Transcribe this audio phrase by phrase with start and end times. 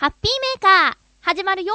[0.00, 1.74] ハッピーメーカー、始まるよ。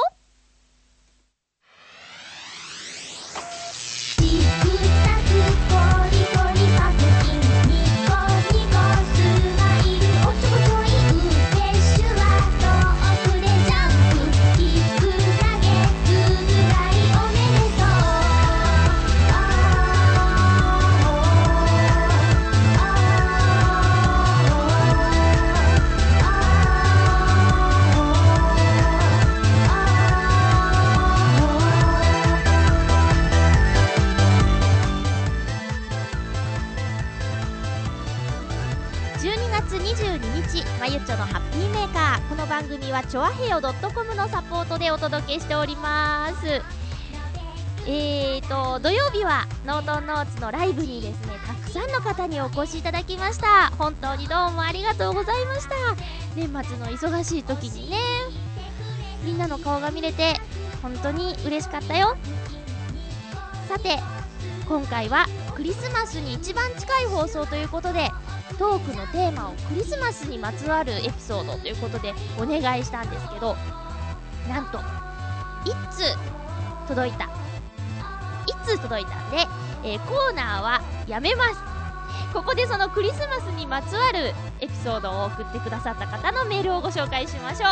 [42.54, 46.62] 番組は、チョアヘヨ .com のサポートでお届けしております。
[47.84, 53.72] えーと、土曜日は、ノートンノーツのライブにですね、たくさんの方にお越しいただきました。
[53.76, 55.74] 本当にどうもありがとうございました。
[56.36, 57.96] 年末の忙しい時にね、
[59.24, 60.34] みんなの顔が見れて、
[60.80, 62.16] 本当に嬉しかったよ。
[63.68, 63.98] さて、
[64.68, 68.12] 今回はクリスマスに一番近い放送ということで、
[68.58, 73.56] トークのテーマをクリスマスにまつわるエピソードということでお願いしたんですけど
[74.48, 74.78] なんと
[75.64, 76.02] 1通
[76.88, 77.28] 届いた。
[78.46, 79.38] 1通届いたんで、
[79.84, 81.56] えーコーナーはやめます。
[82.32, 87.68] ここでそのクリスマスにまつわるエピソードを送ってくださった方のメールをご紹介しましょう。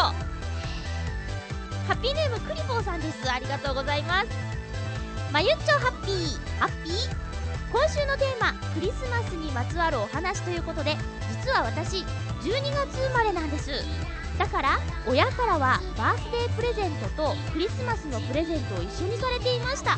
[1.89, 3.31] ハッピーネームクリボーさんです。
[3.31, 4.29] ありがとうございます。
[5.33, 6.59] まゆっちょハッピー。
[6.59, 7.32] ハッピー。
[7.73, 10.95] 今週のテーマクリスマスにまつわるお話ということで
[11.43, 12.05] 実は私
[12.43, 13.71] 12月生まれなんです。
[14.39, 19.97] だから親からはバースデープレゼントとクリスマスのプレゼントを一緒にされていました。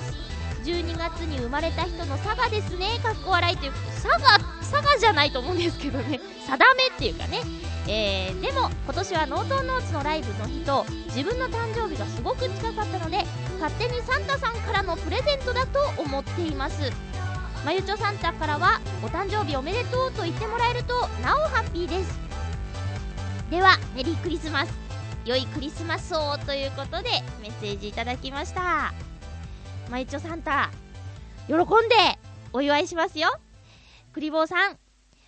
[0.64, 6.20] 12月に生まれた人の差がですねかっこ笑いという差が差がじゃないと思うんですけどね。
[6.46, 7.40] 定めっていうかね。
[7.86, 13.24] えー、でも今年はノートンノーツのライブの日と自分の誕生日がすごく近かったので
[13.60, 16.90] 勝手にサンタさんからのプレゼントだと思っています。
[17.64, 22.20] まゆちょサンタからはお誕生日おめでとうと言ってもらえるとなおハッピーです。
[23.50, 24.74] ではメリークリスマス。
[25.24, 27.08] 良いクリスマスをということで
[27.40, 28.92] メッセージいただきました。
[29.90, 30.70] まゆちょサンタ
[31.46, 32.18] 喜んで
[32.52, 33.28] お祝いしますよ。
[34.12, 34.78] クリボーさん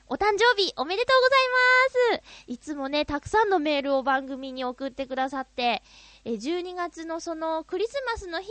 [0.08, 2.52] お誕生日おめでとうございます。
[2.52, 5.82] いつもね、たくさんのメールを番組に送ってくださって、
[6.24, 8.48] え12月のそのクリスマスの日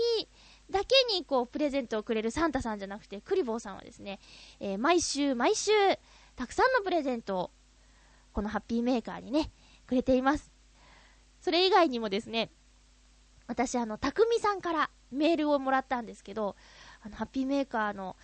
[0.70, 4.20] だけにこうプレゼントをくれるサンタさんじゃなくて、クリボーさんはですね、
[4.59, 5.72] えー毎週毎週、
[6.36, 7.52] たくさんのプレゼントを、
[8.34, 9.52] このハッピーメーカーにね、
[9.86, 10.52] くれています。
[11.40, 12.52] それ以外にもですね、
[13.48, 16.56] 私、あの、たくみさんからメールをもらったんですけど、
[17.02, 18.16] あの、ハッピーメーカーの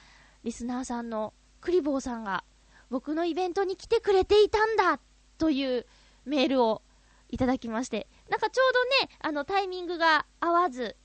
[0.43, 2.43] リスナーさんのクリボーさんが、
[2.89, 4.99] 僕のイベントに来てくれていたんだ
[5.37, 5.85] という
[6.25, 6.81] メールを
[7.29, 10.97] いただきまして、なんかちょうどね、あのタイミングが合わず、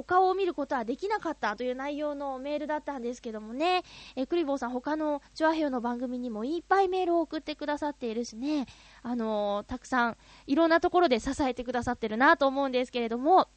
[0.00, 3.82] お顔を見ることはできなかったという内容のメールだったんですけどもね、
[4.16, 8.64] えクリボーさん、他のチュアヘヨの番組にもいっぱいメールを送ってくださっているしね、
[9.02, 10.16] あのーたくさん
[10.46, 13.48] いろんなところで支えてくださってるなと思うんですけれども、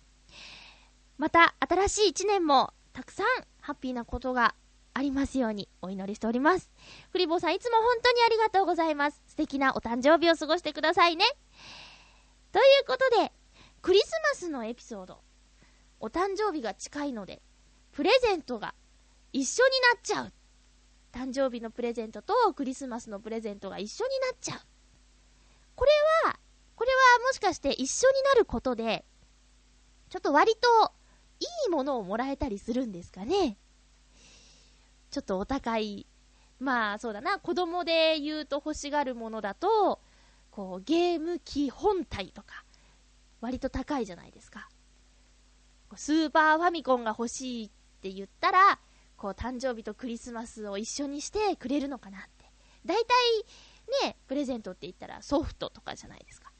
[1.17, 3.25] また新しい一年もたくさん
[3.61, 4.53] ハッピーなことが
[4.93, 6.69] ありますようにお祈りしております。
[7.13, 9.23] クリボーさんいつも本当にありがとうございます。
[9.27, 11.23] 素敵なお誕生日を過ごしてくださいね。
[12.51, 13.31] ということで、
[13.81, 15.21] クリスマスのエピソード。
[16.03, 17.41] お誕生日が近いので、
[17.93, 18.75] プレゼントが
[19.31, 20.33] 一緒になっちゃう。
[21.13, 24.59] 誕生日のプレゼントとクリスマスのプレゼントが一緒になっちゃう。
[25.75, 25.91] これ
[26.25, 26.37] は、
[26.75, 29.05] これはもしかして一緒になることで、
[30.09, 30.91] ちょっと割と
[31.39, 33.55] いいものをもらえたりするんですかね。
[35.09, 36.05] ちょっとお高い。
[36.59, 40.01] まあそうだな、子供で言うと欲しがるものだと、
[40.51, 42.65] こうゲーム機本体とか、
[43.39, 44.67] 割と高いじゃないですか。
[45.97, 47.69] スーパーファミコンが欲しいっ
[48.01, 48.79] て言ったら、
[49.17, 52.51] こう誕生日とクリスマスを一緒にしてくれるのかなって。
[52.85, 53.05] 大体
[54.05, 56.51] ね、プレゼントって言ったらソフトとかじゃないですか。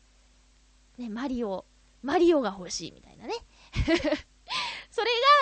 [0.98, 1.66] ね、マリオ、
[2.02, 3.34] マリオが欲しいみたいなね。
[3.74, 4.20] それが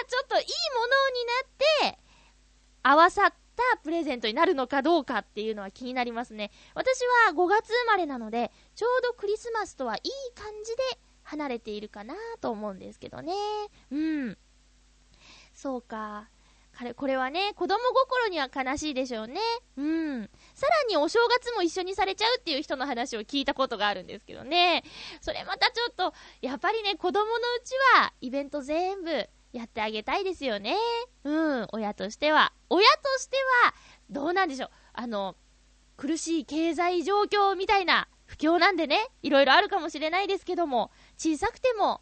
[0.07, 0.45] ちょっといい
[0.75, 1.99] ものになって、
[2.83, 6.51] 合わさったプレゼントになるのかどうかっていうのは気になりますね。
[6.73, 10.83] 私は5月生まれなので、ちょうどクリスマスとはいい感じで
[11.31, 13.33] 離れているかなと思うんですけどね。
[13.89, 14.37] うん。
[15.53, 16.27] そうか。
[16.73, 19.39] かれこれはね、子供心には悲しいでしょうね。
[19.77, 20.29] うん。
[20.55, 24.83] さらにお正月も一緒にされちゃうっていう人の話を聞いたことがあるんですけどね。
[25.21, 30.75] それまたちょっと、やっぱりね、子供のうちはイベント全部やってあげたいですよね。
[31.23, 32.51] うん、親としては。
[32.69, 33.73] 親としては、
[34.09, 34.69] どうなんでしょう。
[34.93, 35.37] あの、
[35.95, 40.89] 苦しい経済状況みたいな不況なんでね、いろいろあるかもしれないですけども、
[41.21, 42.01] 小さくても、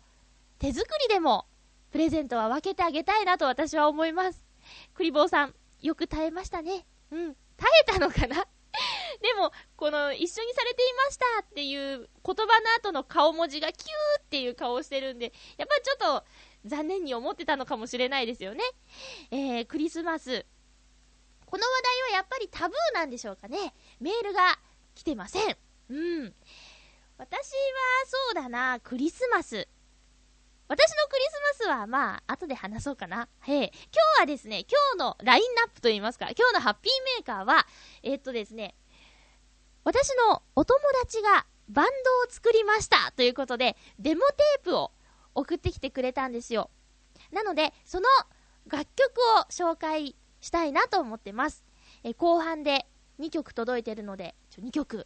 [0.59, 1.45] 手作りでも、
[1.91, 4.45] プレゼントは分けてあげたいなと私は思います。
[4.93, 6.85] クリボーさん、よく耐えましたね。
[7.11, 7.35] うん。
[7.57, 8.45] 耐えたのかな？
[9.21, 16.23] でも、この、一緒にされていましたっていう言葉の後の顔文字がキューっていう顔をしてるんで、やっぱりちょっと
[16.63, 18.63] 残念に思ってたのかもしれないですよね。
[19.31, 20.45] えー、クリスマス。
[21.45, 23.73] この話題はやっぱりタブーなんでしょうかね。
[23.99, 24.57] メールが
[24.95, 25.57] 来てません。
[25.89, 26.35] うん。
[27.19, 27.35] 私は
[28.05, 29.67] そうだな、クリスマス。
[30.69, 31.25] 私のクリ
[31.57, 33.27] スマスはまあ、後で話そうかな。
[33.41, 33.71] へえ。
[33.91, 37.67] 今日はですね、今日のラインナップといいますか、今日のハッピーメーカーは、
[38.03, 38.73] えっとですね、
[39.83, 41.91] 私のお友達がバンド
[42.29, 44.91] を作りましたということで、デモテープを
[45.35, 46.69] 送ってきてくれたんですよ。
[47.33, 48.07] なので、その
[48.65, 51.65] 楽曲を紹介したいなと思ってます。
[52.03, 52.87] え後半で
[53.19, 55.05] 2曲届いてるので、ちょ2曲、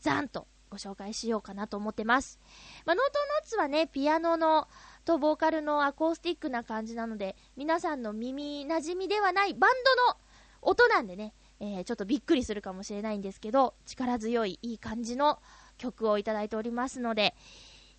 [0.00, 2.38] ザンとご紹介しようかなと思ってます。
[2.86, 4.68] まあ、ノートノッツはね、ピアノの
[5.04, 10.18] とボーカルのアコースティックな感じなので、皆さんの耳馴染みではないバンドの
[10.62, 15.40] 音なんでね、えー、ちょっとびっくりするかもしれないんですけど、力強いいい感じの
[15.76, 17.34] 曲をいただいておりますので、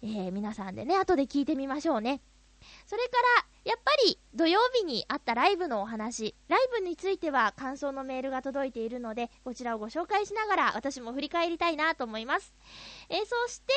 [0.02, 2.22] えー、皆さんでね、後で聴いてみましょうね。
[2.86, 12.54] それから、やっぱり土曜日にあったライブのお話、ライブについては感想のメールが届いているので、こちらをご紹介しながら私も振り返りたいなと思います。
[13.10, 13.74] えー、そして、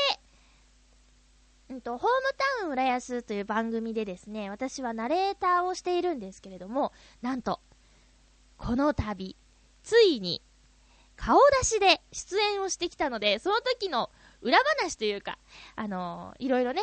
[1.71, 2.11] うんと、ホーム
[2.61, 6.93] タウン浦安という番組でですね、私はナレーターをしているんですけれども、
[7.23, 7.61] なんと、
[8.57, 9.37] この度、
[9.83, 10.43] ついに、
[11.17, 14.11] 顔出しで出演をしてきたので、その時の
[14.41, 15.39] 裏話というか、
[15.77, 16.83] あのー、いろいろね、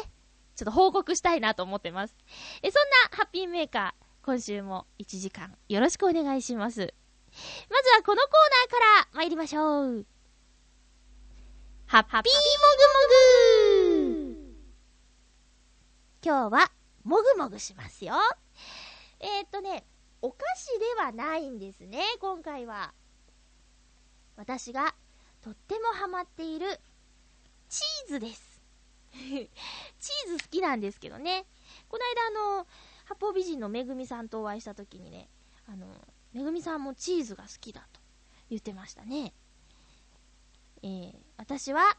[0.62, 2.16] ちょっと報告したいなと思ってます。
[2.62, 6.94] え、そんなハッピーメーカー、今週も1時間よろしくお願いします。
[7.68, 8.32] まずはこのコー
[8.62, 10.06] ナーから参りましょう。
[11.88, 12.22] ハッピーも
[13.90, 14.62] ぐもぐ
[16.24, 16.72] 今日は
[17.06, 18.14] もぐもぐしますよ。
[19.20, 19.84] えー、っとね、
[20.22, 22.94] お菓子ではないんですね、今回は。
[24.36, 24.94] 私が
[25.42, 26.80] とってもハマっている
[27.68, 28.51] チーズです。
[29.12, 31.46] チーズ好きなんですけどね。
[31.90, 32.68] この間、あの、
[33.06, 35.30] 八方美人のめぐみさんとお会いした時にね、
[35.68, 35.88] あの、
[36.34, 38.00] めぐみさんもチーズが好きだと
[38.50, 39.34] 言ってましたね。
[40.84, 41.98] えー、私は、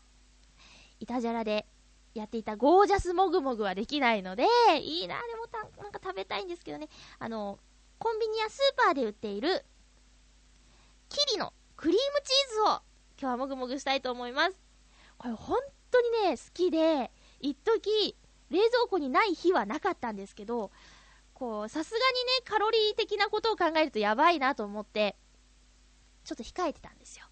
[1.00, 1.66] いたじゃらで
[2.14, 4.46] やっていたゴージャスもぐもぐはできないので、
[4.80, 6.88] いいな、でもたなんか食べたいんですけどね。
[7.18, 7.58] あの、
[7.98, 9.64] コンビニやスーパーで売っている、
[11.08, 12.82] キリのクリームチーズを今
[13.20, 14.56] 日はもぐもぐしたいと思います。
[15.18, 15.58] これ本
[15.92, 17.10] 当にね、好きで、
[17.40, 18.16] 一時
[18.50, 20.70] 冷蔵庫にない日はなかったんですけど、
[21.34, 22.06] こう、さすがにね、
[22.44, 25.16] カロリー的なことを考えるとやばいなと思って、
[26.24, 27.26] ちょっと控えてたんですよ。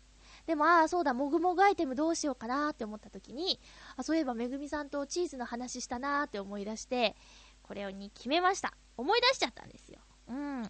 [0.46, 3.60] でも、ああ、そうだ、もぐもぐアイテムどうしようかなって思った時に、
[3.96, 7.14] あ、そういえばめぐみさんとチーズの話したなって思い出して、
[7.62, 8.74] これに決めました。
[8.96, 10.00] 思い出しちゃったんですよ。
[10.28, 10.62] うん。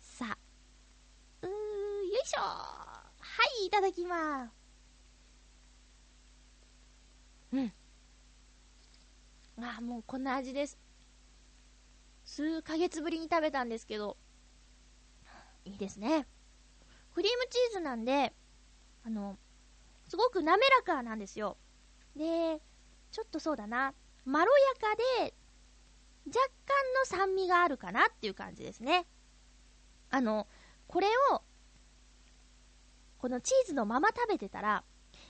[0.00, 0.38] さあ、
[1.42, 3.14] うー、よいしょは
[3.62, 4.63] い、いただきます。
[7.54, 7.72] うん。
[9.64, 10.76] あ、もうこんな味です。
[12.24, 14.16] 数ヶ月ぶりに食べたんですけど、
[15.64, 16.26] いいですね。
[17.14, 18.34] クリームチーズなんで、
[19.06, 19.38] あの、
[20.08, 21.56] すごく滑らかなんですよ。
[22.16, 22.60] で、
[23.12, 25.34] ちょっとそうだな、まろやかで、
[26.26, 29.06] 若干の酸味があるかなっていう感じですね。
[30.10, 30.48] あの、
[30.88, 31.42] これを、
[33.18, 34.82] このチーズのまま食べてたら、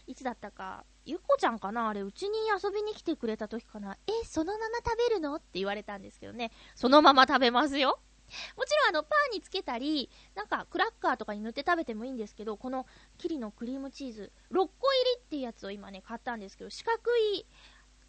[0.07, 1.89] いつだったか、ゆこちゃんかな？
[1.89, 3.97] あれ、うちに遊びに来てくれた時かな？
[4.07, 5.35] え、そのまま食べるの？
[5.37, 6.51] って言われたんですけどね。
[6.75, 8.01] そのまま食べますよ。
[8.57, 12.87] もちろんあの、パンにつけたり、なんかクラッカーとかに塗って食べてもいいんですけど、この
[13.19, 14.69] キリのクリームチーズ、6個入
[15.05, 17.47] りっていうやつを今ね、買ったんですけど、四角い、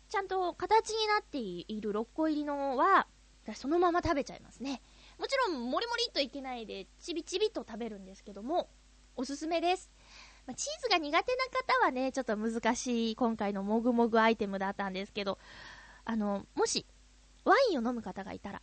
[0.09, 3.07] ちゃんと形になっている6個入りのは、
[3.55, 4.81] そのまま食べちゃいますね。
[5.19, 8.69] もちろん、もりもりといけないで、ちびちびと食べるんですけども、
[9.17, 9.91] おすすめです。
[10.45, 15.39] まあ、チーズが苦手な方はね、ちょっと難しい今回のもぐもぐアイテムだったんですけど、
[16.05, 16.85] あの、もし、
[17.43, 18.61] ワインを飲む方がいたら、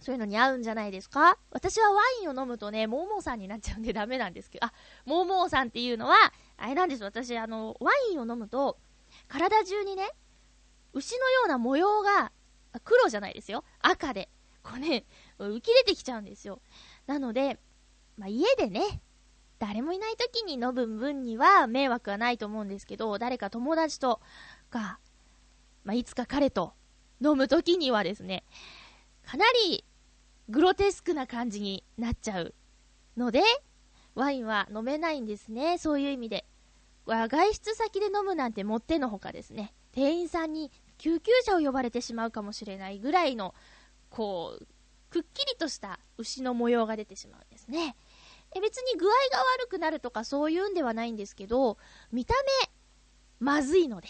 [0.00, 1.38] そういうのに合うんじゃないですか？
[1.50, 4.72] 私はワインを飲むとね、モーモーさんになっちゃうんでダメなんですけど、あ、
[5.06, 6.16] モーモーさんっていうのは、
[6.56, 7.04] あれなんです。
[7.04, 8.78] 私、あの、ワインを飲むと、
[9.28, 10.10] 体中にね、
[10.92, 12.32] 牛のような模様が、
[12.84, 13.64] 黒じゃないですよ。
[13.80, 14.28] 赤で。
[14.62, 15.04] こうね、
[15.38, 16.60] 浮き出てきちゃうんですよ。
[17.06, 17.60] なので、
[18.16, 19.00] まあ、家でね、
[19.62, 24.20] 誰もいない時に飲む分には迷惑はないと思うんですけど、誰か友達と
[24.70, 24.98] か、
[25.84, 26.72] まあ、いつか彼と
[27.24, 28.42] 飲む時にはですね、
[29.24, 29.84] かなり
[30.48, 32.54] グロテスクな感じになっちゃう
[33.16, 33.44] ので、
[34.16, 36.44] ワインは飲めないんですね、そういう意味で。
[37.06, 39.72] 外出先で飲むなんてもってのほかですね。
[39.92, 43.54] 店員さんに救急車を呼ばれてしまうかもしれないぐらいの、
[44.10, 44.66] こう、
[45.08, 47.94] くっきりとした牛の模様が出てしまうんですね。
[48.54, 51.78] え別に具合が悪くなるとかそういうんではないんですけど、
[52.10, 52.70] 見た目、
[53.40, 54.08] まずいので、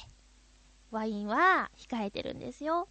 [0.91, 2.89] ワインは控えてるんですよ。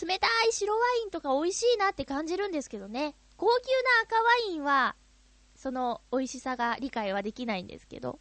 [0.00, 3.14] 冷たい白ワインとか美味しいなって感じるんですけどね。
[3.36, 4.94] 高級な赤ワインは、
[5.56, 8.18] その美味しさが理解はできないんですけど。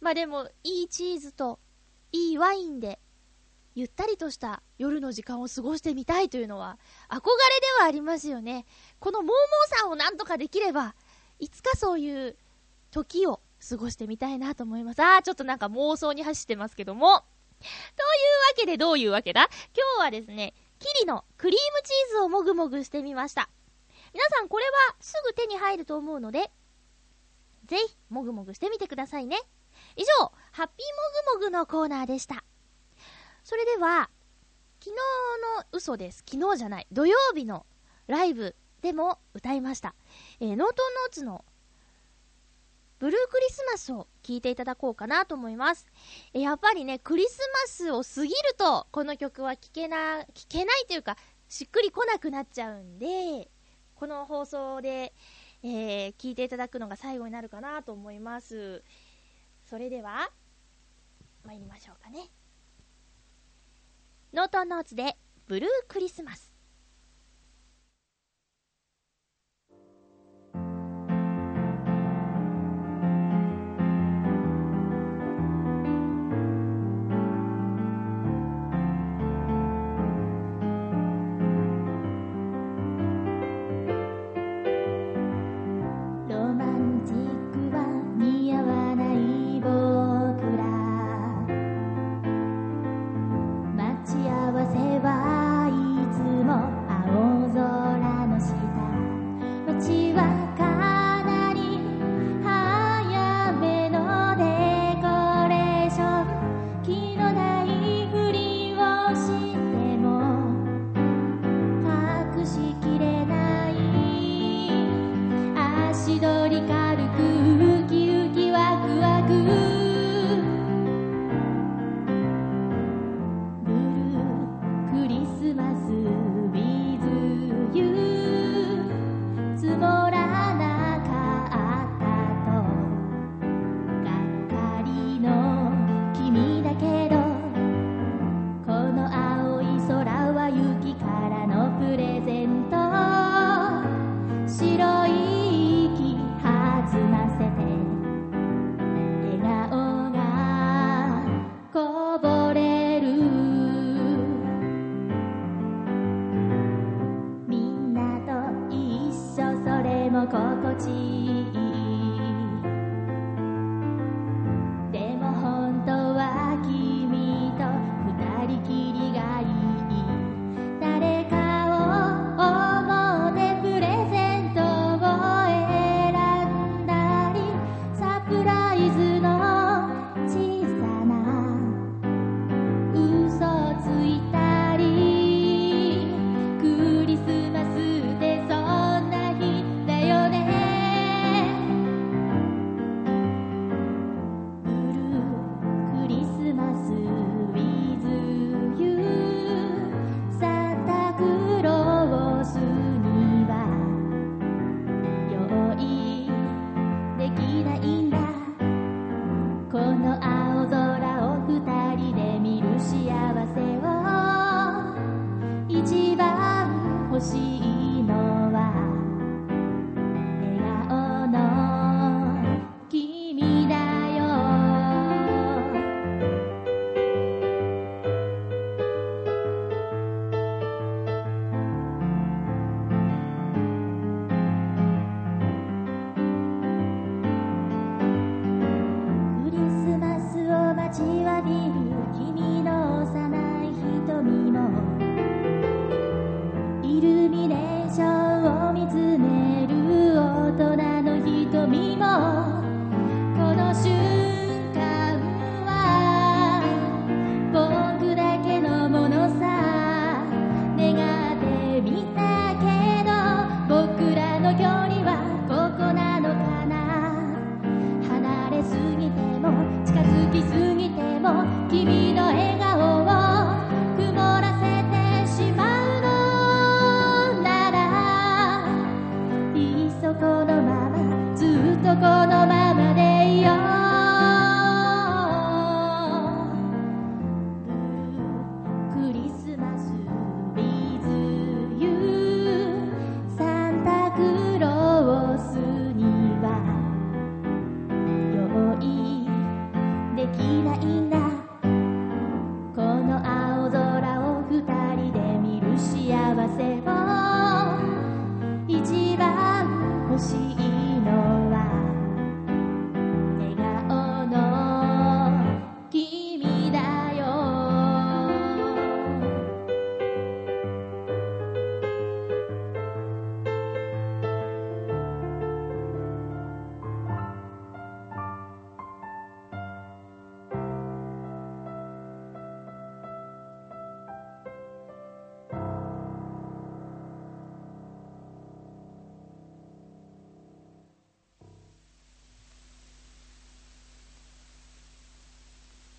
[0.00, 1.58] まあでも、いいチーズと、
[2.12, 3.00] いいワインで、
[3.74, 6.78] ゆったりとした夜の時間を過ごしてみたいというのは、
[7.08, 7.24] 憧れで
[7.80, 8.66] はありますよね。
[9.00, 10.94] このモーモーさんをなんとかできれば、
[11.38, 12.36] いつかそういう
[12.90, 15.00] 時を過ごしてみたいなと思います。
[15.02, 17.24] あー、ちょっとなんか妄想に走ってますけども。
[17.58, 17.74] というわ
[18.56, 19.48] けでどういうわけだ？
[19.74, 23.48] 今日はですね、キリのクリームチーズをもぐもぐしてみました。
[24.12, 26.50] 皆さんこれはすぐ手に入ると思うので、
[27.66, 29.38] ぜひ、もぐもぐしてみてくださいね。
[29.96, 32.44] 以上、ハッピーもぐもぐのコーナーでした。
[33.42, 34.10] それでは、
[34.80, 34.96] 昨日
[35.62, 36.22] の嘘です。
[36.30, 36.86] 昨日じゃない。
[36.92, 37.64] 土曜日の
[38.06, 39.94] ライブでも歌いました。
[40.40, 41.44] えー、ノートンノーツの
[42.98, 45.86] ブルークリスマスを聴いていただこうかなと思います。
[46.32, 51.16] え、やっぱりね、クリスマスを過ぎると、この曲は聴けな、聴けないというか、
[51.48, 53.50] しっくり来なくなっちゃうんで、
[53.94, 55.12] この放送で、
[55.62, 58.82] えー、聞いていただくのが最後になるかなと思います。
[59.66, 60.30] それでは、
[61.44, 62.30] 参りましょうかね。
[64.32, 66.53] ノートンノーツで、ブルークリスマス。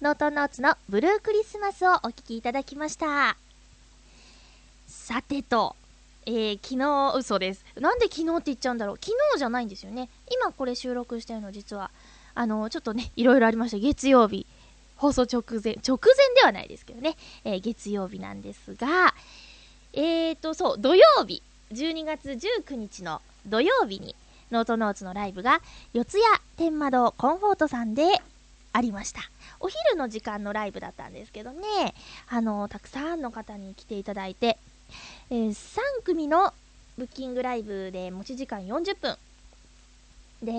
[0.05, 3.35] ノートノーツのブルークリスマスをお聴きいただきました。
[4.85, 5.75] さてと、
[6.27, 7.65] えー、昨日、嘘です。
[7.79, 10.09] なんで昨日って言っちゃうんだろう昨日じゃないんですよね。
[10.31, 11.89] 今これ収録してるの実は、
[12.35, 13.79] あの、ちょっとね、いろいろありました。
[13.79, 14.45] 月曜日、
[14.95, 19.15] 放送直前、直前ではないですけどね、えー月曜日なんですが、
[19.93, 24.15] えーと、そう、土曜日、12月19日の土曜日に、
[24.51, 25.61] ノートノーツのライブが、
[25.93, 26.21] 四谷
[26.57, 28.03] 天窓コンフォートさんで
[28.75, 29.21] ありました。
[29.61, 31.95] お昼の時間のライブだったんですけどね、
[32.27, 34.57] あの、たくさんの方に来ていただいて、
[35.29, 36.53] えー3組の
[36.97, 39.17] ブッキングライブで持ち時間40分。
[40.43, 40.51] で、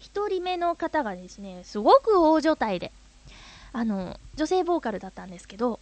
[0.00, 2.90] 1人目の方がですね、すごく大所帯で、
[3.72, 5.78] あの、女性ボーカルだったんですけど、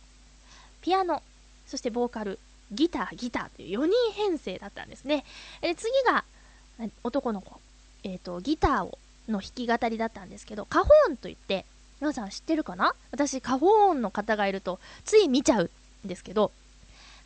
[0.83, 1.23] ピアノ、
[1.67, 2.39] そしてボーカル、
[2.71, 5.25] ギター、ギターという4人編成だったんですね。
[5.63, 6.25] え次が、
[7.05, 7.59] 男の子、
[8.05, 11.65] えっ、と、ギターを、の弾き語りだったんですけど、カホーンといって、
[12.01, 12.95] 皆さん知ってるかな？
[13.11, 15.71] 私、カホーンの方がいると、つい見ちゃう
[16.05, 16.51] んですけど、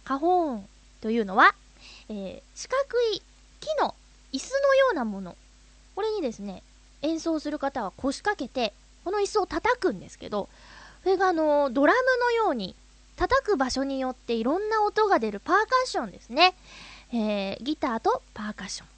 [0.04, 0.64] カホーン
[1.00, 1.54] というのは、
[2.08, 2.80] えー四角
[3.14, 3.22] い
[3.60, 3.94] 木の
[4.32, 5.36] 椅子のようなもの。
[5.94, 6.62] これにですね、
[7.02, 8.72] 演奏する方は腰掛けて、
[9.04, 10.48] この椅子を叩くんですけど、
[11.04, 12.74] それがあのドラムのように、
[13.16, 16.54] 叩く場所によっていろんな音が出るパーカッションですね。
[17.12, 18.86] えーギターとパーカッション。
[18.86, 18.90] っ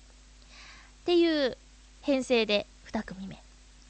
[1.05, 1.59] ていう
[2.01, 3.43] 編成で2組目。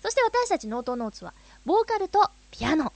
[0.02, 1.32] そして私たちノートノーツは、
[1.66, 2.92] ボーカルとピアノ。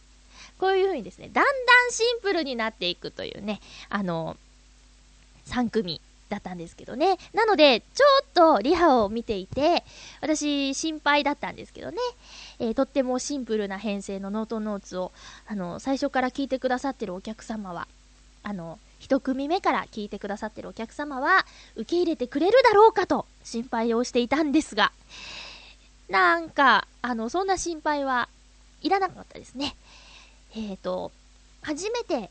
[0.59, 4.37] こういう風にですね、だんだんシンプルになっていくというね、あの
[5.47, 7.19] 3組だったんですけどね。
[7.35, 9.85] なので、ちょっとリハを見ていて、
[10.21, 11.99] 私心配だったんですけどね、
[12.61, 15.13] えーとってもシンプルな編成のノートノーツを、
[15.47, 17.89] あの、最初から聞いてくださってるお客様は、
[18.43, 24.93] あの、一組目から聞いてくださってるお客様は、受け入れてくれるだろうかと心配をしていたんですが、
[26.09, 28.29] なんか、あの、そんな心配は
[28.83, 29.75] いらなかったですね。
[30.57, 31.13] えっ、と、
[31.63, 32.31] 初めて、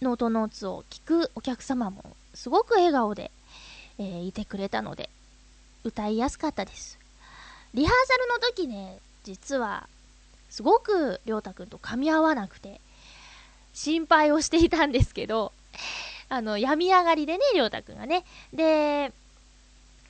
[0.00, 3.30] ノートノーツを聞くお客様も、すごく笑顔で、
[3.98, 5.10] えーいてくれたので、
[5.84, 6.98] 歌いやすかったです。
[7.74, 9.88] リハーサルの時ね、実は、
[10.50, 12.80] すごくりょうたくんと噛み合わなくて、
[13.74, 15.52] 心配をしていたんですけど、
[16.28, 18.24] あの、病み上がりでね、りょうたくんがね。
[18.52, 19.12] で、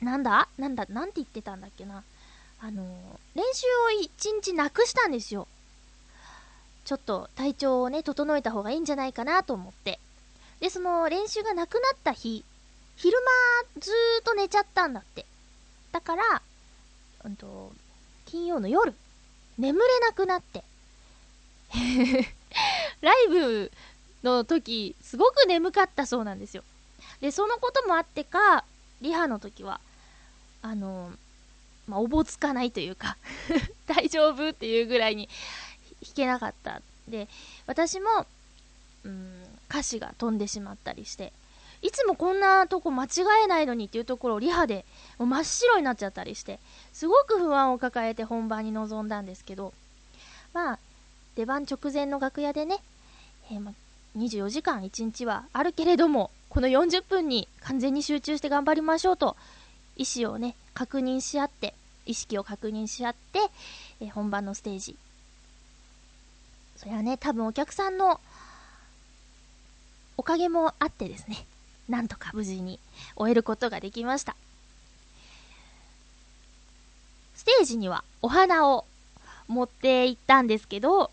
[0.01, 0.49] なんだ？
[0.59, 0.87] なんだ？
[0.89, 2.05] なんて言ってたんだっけな？
[2.61, 2.83] あの、
[3.35, 5.47] 練習を一日なくしたんですよ。
[6.85, 10.01] ちょっと体調をね、整えた方がいいんじゃないかなと思って。
[10.61, 12.45] で、その練習がなくなった日、
[12.97, 13.17] 昼
[13.75, 15.25] 間ずーっと寝ちゃったんだって。
[15.93, 16.43] だから、
[17.25, 17.73] うんと、
[18.27, 18.95] 金曜の夜、
[19.57, 20.65] 眠れなくなって。
[23.03, 23.71] ライブ
[24.25, 26.65] の時、すごく眠かったそうなんですよ。
[27.21, 28.65] で、そのこともあってか、
[29.01, 29.81] リハの時は、
[30.63, 31.13] あの、
[31.89, 33.17] まあ、おぼつかないというか、
[33.87, 35.29] 大丈夫っていうぐらいに
[36.05, 36.81] 弾けなかった。
[37.09, 37.29] で、
[37.67, 38.27] 私も、
[39.05, 41.33] うん、歌詞が飛んでしまったりして、
[41.81, 43.09] いつもこんなとこ間違
[43.45, 44.85] えないのにっていうところをリハで
[45.19, 46.59] もう真っ白になっちゃったりして、
[46.93, 49.73] すごく不安を抱えて本番に臨んだんですけど、
[50.53, 50.79] まあ、
[51.37, 52.79] 出番直前の楽屋でね、
[53.51, 53.73] えーま
[54.17, 59.37] 24時間1日はあるけれども、この40分に完全に集中して頑張りましょうと、
[59.97, 61.75] 意思をね、確認し合って、
[62.09, 63.39] 意識を確認し合って、
[64.01, 64.97] えー本番のステージ。
[66.77, 68.21] それはね、多分お客さんの
[70.17, 71.47] おかげもあってですね、
[71.89, 72.81] なんとか無事に
[73.15, 74.35] 終えることができました。
[77.35, 78.85] ステージにはお花を
[79.47, 81.11] 持って行ったんですけど、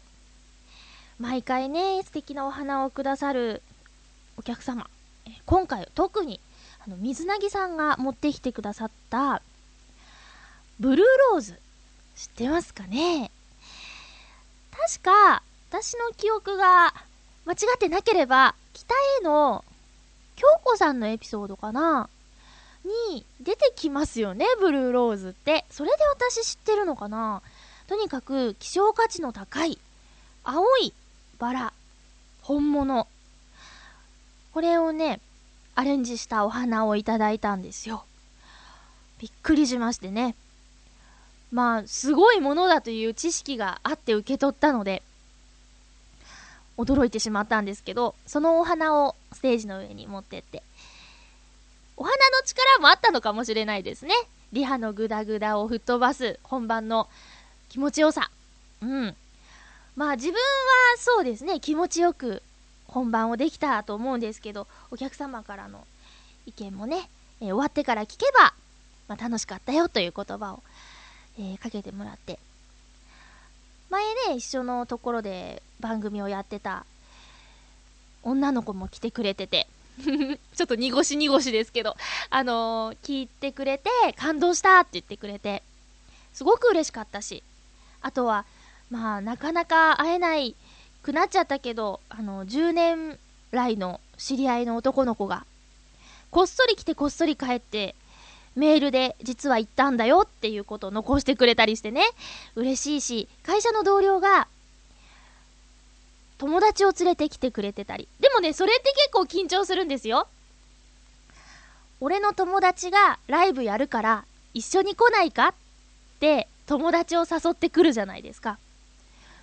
[1.19, 3.61] 毎回ね、素敵なお花をくださる
[4.37, 4.89] お客様。
[5.45, 6.39] 今回特に、
[6.85, 9.41] あの、水なぎさんが持ってきてくださった、
[10.79, 11.59] ブルーローズ。
[12.15, 13.31] 知ってますかね？
[14.71, 16.93] 確か、私の記憶が
[17.45, 19.63] 間違ってなければ、北への
[20.35, 22.09] 京子さんのエピソードかな？
[23.09, 25.65] に出てきますよね、ブルーローズって。
[25.71, 27.41] それで私知ってるのかな？
[27.87, 29.77] とにかく希少価値の高い
[30.43, 30.93] 青い
[31.39, 31.73] バラ、
[32.41, 33.07] 本物。
[34.53, 35.19] これをね、
[35.73, 38.05] アレンジしたお花をいただいたんですよ。
[39.19, 40.35] びっくりしましてね。
[41.55, 45.01] まあ、すごいものだという知識があって受け取ったので、
[46.77, 50.63] 驚いてしまったんですけど、そのお花をステージの上に持ってって、
[51.95, 54.13] お花の力もあったのかもしれないですね。
[54.51, 57.07] リハのグダグダを吹っ飛ばす本番の
[57.69, 58.29] 気持ちよさ。
[58.81, 59.15] うん。
[59.95, 60.39] まあ自分は
[60.97, 62.43] そうですね、気持ちよく
[62.85, 65.87] 本番をできたと思うんですけど、お客様からの
[66.45, 68.53] 意見もね、えー終わってから聞けば、
[69.07, 70.61] まあ、楽しかったよという言葉を、
[71.37, 72.39] えーかけてもらって。
[73.89, 76.85] 前ね、一緒のところで番組をやってた
[78.23, 79.67] 女の子も来てくれてて、
[80.55, 81.95] ちょっと濁し濁しですけど、
[82.29, 85.63] あのー聞いてくれて、感動したって言ってくれて、
[86.33, 87.43] すごく嬉しかったし、
[88.01, 88.45] あとは、
[88.89, 90.55] まあ、なかなか会えない
[91.01, 93.19] くなっちゃったけど、あの、10年
[93.51, 95.45] 来の知り合いの男の子が、
[96.31, 97.95] こっそり来てこっそり帰って、
[98.55, 102.03] メールで実は行ったんだよっていうことを残してくれたりしてね、
[102.55, 104.47] 嬉しいし、会社の同僚が、
[106.37, 108.07] 友達を連れてきてくれてたり。
[108.19, 110.27] でもね、それって結構緊張するんですよ。
[112.01, 115.53] 俺の友達がライブやるから、一緒に来ないかっ
[116.19, 118.57] て友達を誘ってくるじゃないですか。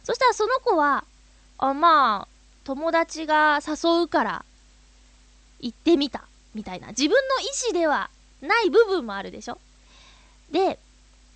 [0.04, 1.04] そしたらその子は、
[1.58, 2.28] あ、まあ、
[2.64, 4.44] 友達が誘うから、
[5.60, 6.24] 行ってみた。
[6.54, 6.88] みたいな。
[6.88, 8.10] 自分の意思では
[8.42, 9.58] ない部分もあるでしょ？
[10.50, 10.78] で、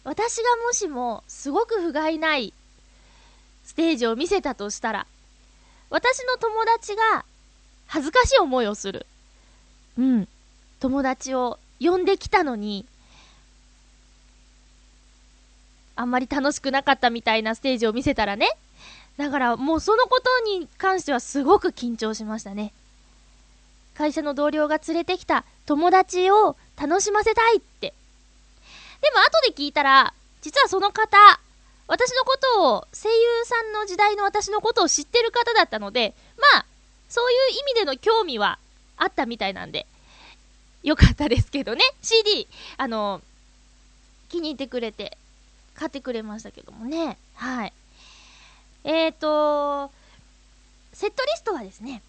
[0.04, 2.52] 私がもしも、すごく不甲斐ない
[3.64, 5.06] ステージを見せたとしたら、
[5.88, 7.24] 私の友達が
[7.86, 9.06] 恥ずかしい思いをする。
[9.98, 10.28] うん。
[10.80, 12.84] 友達を呼んできたのに、
[15.94, 18.50] あんまり楽しくなかったみたいなステージを見せたらね。
[19.16, 22.72] だからもうそのことに関してはすごく緊張しましたね。
[23.94, 27.94] 会社の同僚が連れてきた友達を楽しませたいって。
[29.00, 31.16] でも後で聞いたら、実はその方、
[31.88, 36.66] 私のことを、声優さんの時代の私のことを知ってる方だったので、まあ、
[37.08, 38.58] そういう意味での興味は
[38.96, 39.86] あったみたいなんで、
[40.82, 41.82] よかったですけどね。
[42.02, 43.22] CD、あの、
[44.28, 45.16] 気に入ってくれて、
[45.74, 47.18] 買ってくれましたけどもね。
[47.34, 47.72] はい。
[48.84, 49.90] えーと、
[50.92, 52.02] セットリストはですね、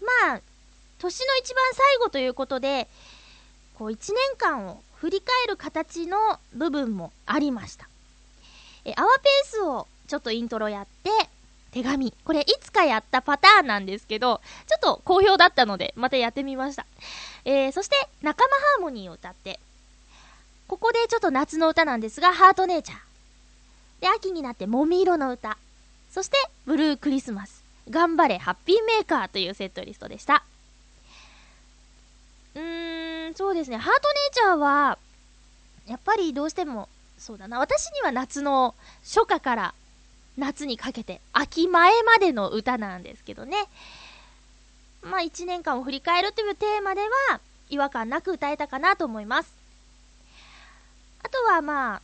[0.00, 0.40] まあ、
[0.98, 2.88] 年の一番最後ということで、
[3.74, 6.16] こう1年間を振り返る形の
[6.54, 7.88] 部分もありました。
[8.84, 11.10] え、アワペースをちょっとイントロやって、
[11.70, 12.12] 手紙。
[12.24, 16.86] これいつかやったパターンなんですけど、ちょっと好評だったので、またやってみました。
[17.44, 19.60] えー、そして、仲間ハーモニーを歌って、
[20.66, 22.98] ここでちょっと夏の歌なんですが、ハートネイチャー。
[24.00, 25.58] で、秋になって、もみ色の歌。
[26.10, 27.62] そして、ブルークリスマス。
[27.90, 30.44] 頑張れ、ハッピーメーカーというセットリストでした。
[32.58, 33.76] うーん、そうですね。
[33.76, 34.98] ハートネイチャーは、
[35.86, 37.58] やっぱりどうしても、そうだな。
[37.58, 39.74] 私には夏の初夏から
[40.36, 43.56] 夏にかけて、秋前までの歌なんですけどね。
[45.02, 47.40] まあ、1年間を振り返るというテーマでは、
[47.70, 49.52] 違和感なく歌えたかなと思います。
[51.22, 52.02] あとはまあ、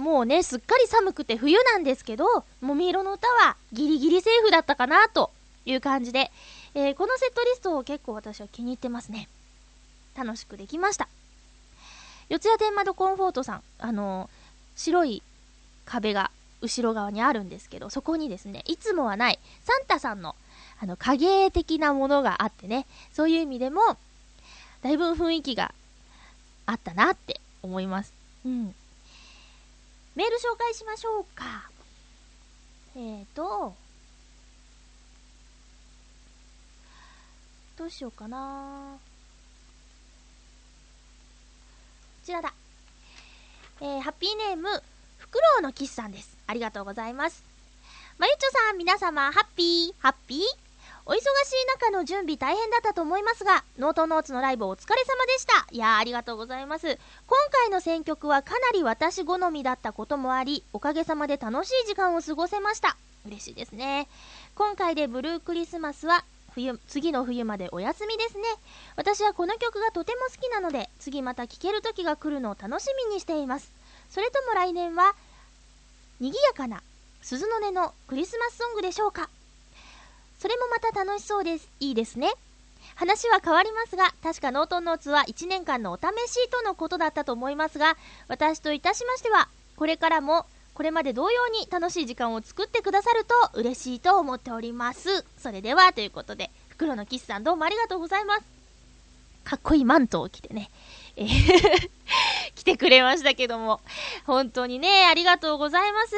[0.00, 5.30] もうね、すっかり寒くて冬なんですけど、もみ色の歌はギリギリセーフだったかなと
[5.66, 6.30] いう感じで、
[6.74, 9.28] えーこのセットリストを結構私は気に入ってますね。
[10.16, 11.08] 楽しくできました。
[12.28, 14.30] 四谷天窓コンフォートさん、あの
[14.76, 15.22] 白い
[15.84, 20.36] 壁が後ろ側にあるんですけど、そこにですね、いつもはないサンタさんの
[20.80, 23.82] あの影的なものがあってね、そういう意味でも、
[24.82, 25.74] だいぶ雰囲気が
[26.66, 28.12] あったなって思います。
[28.46, 28.74] うん。
[30.14, 31.70] メール紹介しましょうか。
[32.96, 33.74] えーと、
[37.76, 38.98] どうしようかな
[42.19, 42.52] こちらだ。
[43.80, 44.68] えー、ハッピーネーム、
[45.18, 46.36] フクロウのキスさんです。
[46.46, 47.42] ありがとうございます。
[48.18, 50.40] まゆちょさん、皆様、ハッピー、ハッピー
[51.06, 51.24] お忙しい
[51.80, 55.66] 中の準備大変だったと思いますが、ノートノーツのライブお疲れ様でした。
[55.72, 56.86] いやー、ありがとうございます。
[56.86, 56.98] 今
[57.50, 62.96] 回の選曲はかなり私好みだったこともあり、おかげさまで楽しい時間を過ごせました。
[63.26, 64.06] 嬉しいですね。
[64.54, 68.44] 今回でブルークリスマスは、冬、次の冬までお休みですね。
[68.96, 73.70] 私はこの曲がとても好きなので、次また聴ける時が来るのを楽しみにしています。
[74.10, 75.14] それとも来年は、
[76.20, 76.82] 賑やかな
[77.22, 79.28] 鈴の音のクリスマスソングでしょうか
[80.38, 81.68] それもまた楽しそうです。
[81.80, 82.32] いいですね。
[82.94, 87.96] 話は変わりますが、確かノートンノーツは1年間のお試しとのことだったと思いますが、
[88.28, 90.46] 私といたしましては、これからも、
[90.80, 95.26] これまで同様に楽しい時間を作ってくださると嬉しいと思っております。
[95.36, 98.44] それでは、ということで、袋のキスさんどうもありがとうございます。
[99.44, 100.70] かっこいいマントを着てね、
[101.16, 101.90] えー
[102.56, 103.82] 来てくれましたけども、
[104.24, 106.16] 本当にね、ありがとうございます。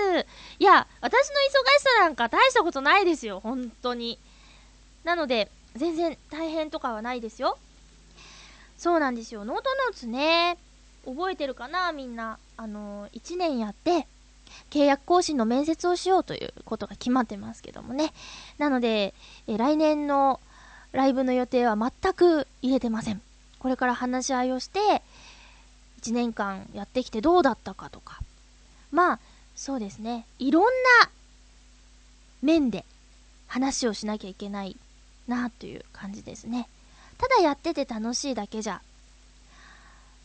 [0.61, 4.17] いや、私の忙しさなんか大したことないですよ、本当に。
[5.03, 7.59] なので、全然大変とかはないですよ。
[8.79, 10.57] そうなんですよ、ノートノーツね、
[11.05, 12.39] 覚えてるかな、みんな。
[12.57, 14.07] あの、1年やって、
[14.71, 18.13] 契約更新の面接をしようということが決まってますけどもね。
[18.59, 19.15] なので、
[19.47, 20.41] え来年の
[20.93, 23.21] ライブの予定は全く入れてません。
[23.59, 25.03] これから話し合いをして、
[26.03, 28.21] 1年間やってきてどうだったかとか。
[28.91, 29.19] まあ、
[29.55, 30.27] そうですね。
[30.39, 31.11] いろんな
[32.43, 32.85] 面で
[33.47, 34.77] 話をしなきゃいけない
[35.29, 36.69] なという感じですね。
[37.19, 38.83] ただやってて楽しいだけじゃ、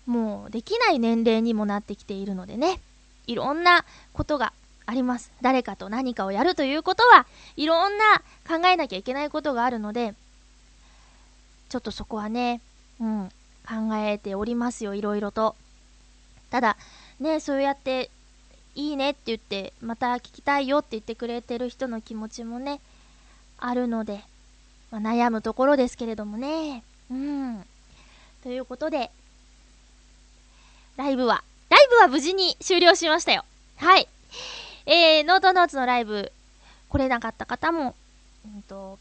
[0.08, 2.80] もうできない年齢にもなってきているのでね。
[3.28, 4.54] いろんなことが
[4.86, 5.32] あります。
[5.42, 10.16] 誰かと何かをやるということは、いろんな考えなきゃいけないことがあるので、
[11.70, 12.62] ちょっとそこはね、
[13.00, 13.30] うん、
[13.68, 15.56] 考えておりますよ、いろいろと。
[16.50, 16.78] ただ、
[17.20, 18.10] ね、そうやって、
[18.76, 22.80] いいねって言って、また聞きたいよって言ってくれてる人の気持ちもね、
[23.58, 24.24] あるので、
[24.92, 26.84] まあ、悩むところですけれどもね。
[27.12, 27.66] うん。
[28.44, 29.12] ということで、
[30.96, 33.44] ライブは、ライブは無事に終了しましたよ。
[33.78, 34.08] はい。
[34.86, 36.32] えー、ノートノーツのライブ、
[36.90, 37.96] 来れなかった方も、
[38.46, 38.98] うんと、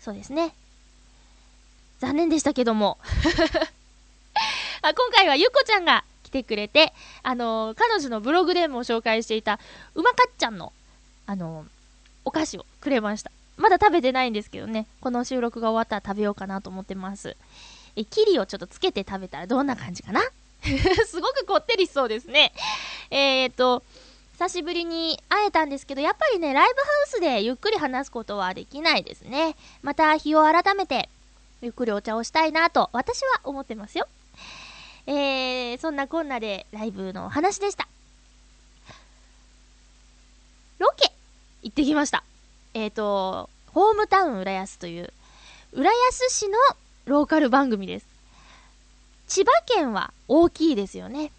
[0.00, 0.54] そうですね。
[1.98, 2.98] 残念でしたけども。
[4.82, 9.58] あ今回はゆこちゃんが来てくれて、あのー、彼女のブログでも紹介していた、
[9.94, 10.72] うまかっちゃんの、
[11.26, 11.68] あのー、
[12.24, 13.30] お菓子をくれました。
[13.56, 17.36] まだ食べてないんですけどね、この収録が終わったら食べようかなと思ってます。
[17.96, 20.20] え、キリをちょっとつけて食べたらどんな感じかな？
[21.06, 22.52] すごくこってりしそうですね。
[23.10, 23.82] えーと、
[24.32, 29.56] 久しぶりに会えたんですけど、やっぱりね、ライブハウスでゆっくり話すことはできないですね。
[29.82, 31.08] また日を改めて、
[31.60, 34.08] ゆっくりお茶をしたいなと、私は思ってますよ。
[35.06, 37.86] えー、そんなこんなでライブのお話でした。
[40.78, 41.12] ロケ
[41.62, 42.24] 行ってきました。
[42.72, 45.12] えっ、ー、と、ホームタウン浦安という、
[45.72, 46.58] 浦安市の
[47.04, 48.13] ローカル番組です。
[49.26, 51.30] 千葉県は大きいですよね。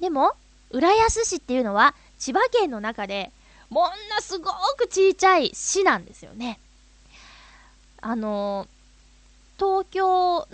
[0.00, 0.32] でも、
[0.70, 3.32] 浦安市っていうのは千葉県の中で
[3.70, 6.58] もんなすごく小さい市なんですよね。
[8.00, 8.66] あの
[9.58, 10.46] 東京の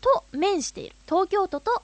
[0.00, 0.96] と面している。
[1.06, 1.82] 東京都と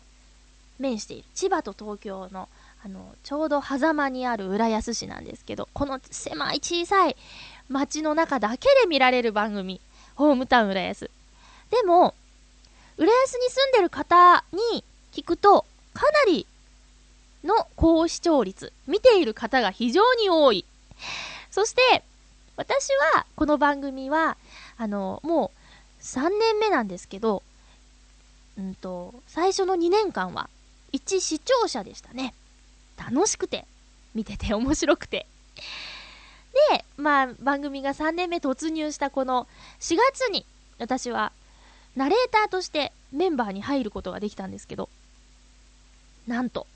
[0.79, 1.25] 面している。
[1.35, 2.49] 千葉と東京の
[2.83, 7.17] あの、ちょうど狭間にある浦安市なんですけど、この狭い小さい
[7.69, 9.81] 街の中だけで見られる番組、
[10.15, 11.11] ホームタウン浦安。
[11.71, 12.15] でも、
[13.01, 16.47] 浦安に住んでる方に聞くと、かなり
[17.43, 20.67] の高視聴率、見ている方が非常に多い。
[21.51, 22.05] そして、
[22.57, 24.37] 私は、この番組は、
[24.77, 25.51] あの、も
[25.99, 27.43] う3年目なんですけど、
[28.59, 30.51] うんと、最初の2年間は、
[30.93, 32.35] 一視聴者でしたね。
[32.99, 33.65] 楽しくて、
[34.15, 35.27] 見てて面白くて。
[36.71, 39.49] で、まあ、番組が3年目突入したこの
[39.81, 40.45] 4月に、
[40.79, 41.33] 私は、
[41.97, 44.89] ナレーターとしてメンバーに入ることができたんですけど、
[46.27, 46.67] なんと、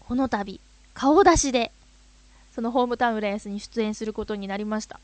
[0.00, 0.60] この度、
[0.94, 1.72] 顔出しで、
[2.54, 5.00] そのホームタウン浦安に出演することになりました。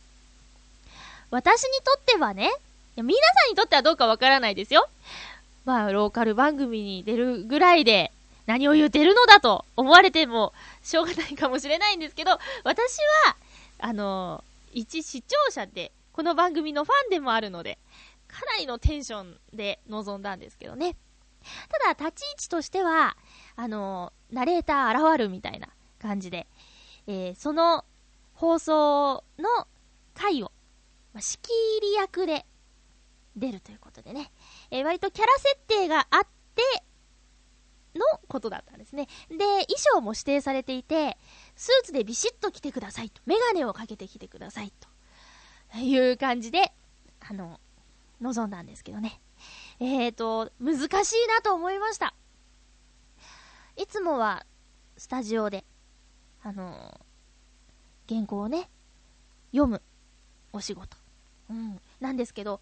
[1.31, 2.49] 私にとってはね、い
[2.97, 4.89] や皆さんにとってはどうかわからないですよ。
[5.65, 8.13] まあ、ローカル番組に出るぐらいで、
[8.47, 13.37] 何を言うてるのだと思われてもしょうがないかもしれないんですけど、私は、
[13.79, 17.79] あの、一視聴者で、この番組のファンでもあるので、
[18.35, 20.97] かなりのテンションで臨んだんですけどね。
[21.69, 23.17] ただ、立ち位置としては、
[23.55, 25.69] あの、ナレーター現るみたいな
[26.01, 26.49] 感じで、
[27.07, 27.85] えー、その
[28.33, 29.69] 放送の
[30.15, 30.51] 回を、
[31.13, 32.45] まあ、仕切り役で
[33.37, 34.33] 出るということでね、
[34.73, 36.63] えー、割とキャラ設定があって、
[37.95, 39.07] のことだったんですね。
[39.29, 41.17] で、衣装も指定されていて、
[41.55, 43.23] スーツでビシッと着てくださいと。
[43.27, 44.89] メガネをかけてきてくださいと。
[45.79, 46.73] いう感じで、
[47.21, 47.61] あの、
[48.21, 49.21] 望んだんですけどね。
[49.81, 52.15] えーと、難しいなと思いました。
[53.77, 54.47] いつもは、
[54.97, 55.65] スタジオで、
[56.43, 58.71] あのー、原稿をね、
[59.51, 59.83] 読む
[60.53, 60.97] お仕事。
[61.51, 61.81] うん。
[62.01, 62.61] なんですけど、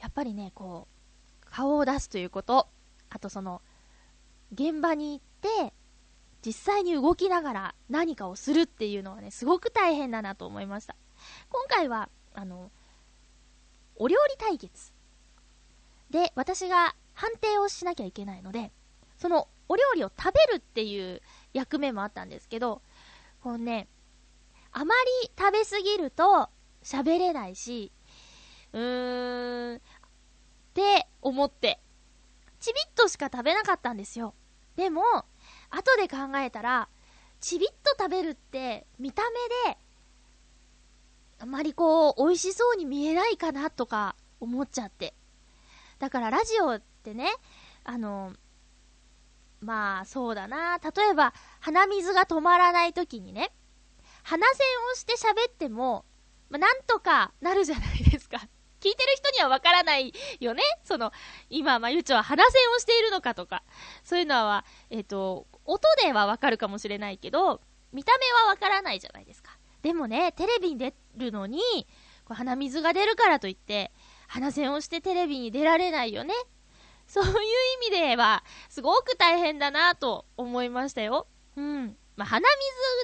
[0.00, 0.86] やっぱりね、こ
[1.42, 2.68] う、顔を出すということ、
[3.10, 3.62] あとその、
[4.52, 5.74] 現場に行って、
[6.44, 10.94] 実際に動きながら何かをするっていうのはね、すごく大変だなと思いました。
[11.48, 12.70] 今回は、あの、
[13.96, 14.92] お料理対決。
[16.10, 18.72] で、私が判定をしなきゃいけないので、
[19.18, 22.82] そのお料理を食べるっていう役目もあったんですけど、
[23.42, 23.88] こうね、
[24.72, 26.48] あまり食べすぎると
[26.82, 27.92] 喋れないし、
[28.72, 29.80] うーん、っ
[30.74, 31.80] て思って、
[32.60, 34.34] ちびっとしか食べなかったんですよ。
[34.76, 35.02] でも、
[35.70, 36.88] 後で考えたら、
[37.40, 39.22] ちびっと食べるって見た
[39.66, 39.78] 目で、
[41.44, 45.12] あまりこう、美味しそうに見えないかなとか思っちゃって。
[45.98, 47.28] だからラジオってね、
[47.84, 48.32] あの、
[49.60, 50.78] まあそうだな。
[50.78, 53.52] 例えば、鼻水が止まらない時にね、
[54.22, 54.54] 鼻栓
[54.90, 56.06] をして喋っても、
[56.48, 58.38] まあ、なんとかなるじゃないですか。
[58.80, 60.62] 聞いてる人にはわからないよね。
[60.84, 61.12] その、
[61.50, 63.64] 今、まゆうちょは鼻栓をしているのかとか、
[64.02, 67.60] そういうのは、えっ、と、音ではわかるかもしれないけど、
[67.92, 69.53] 見た目はわからないじゃないですか。
[69.84, 71.60] でもね、テレビに出るのに、
[72.24, 73.92] こう鼻水が出るからといって、
[74.28, 76.32] 鼻栓をしてテレビに出られないよね。
[77.06, 81.26] そういう意味では、すごく大変だなと思いましたよ。
[81.56, 81.98] うん。
[82.16, 82.48] まあ、鼻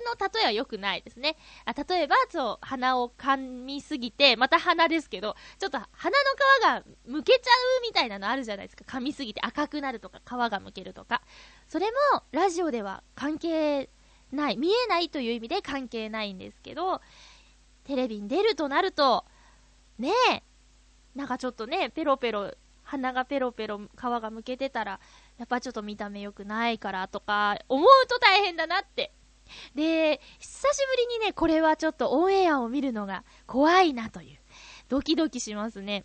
[0.08, 1.36] 水の例えは良くないですね。
[1.66, 6.16] あ例えば、そう、鼻を噛みすぎて、また鼻ですけど、ちょっと鼻
[6.64, 8.84] の皮がむけちゃうみたいなのあるじゃないですか。
[8.86, 11.20] 噛みすぎて赤くなるとか、皮がむけるとか。
[11.68, 13.90] それも、ラジオでは関係
[14.32, 14.56] ない。
[14.56, 17.00] 見えないという意味で関係ないんですけど、
[17.84, 19.24] テレビに出るとなると、
[19.98, 20.42] ねえ、
[21.14, 25.00] なんかちょっとね、ペロペロ、鼻がペロペロ皮がむけてたら、
[25.38, 29.12] やっぱちょっと見た目良くないからとか、思うと大変だなって。
[29.74, 34.38] で、久しぶりにね、これはちょっとオンエアを見るのが怖いなという。
[34.88, 36.04] ドキドキしますね。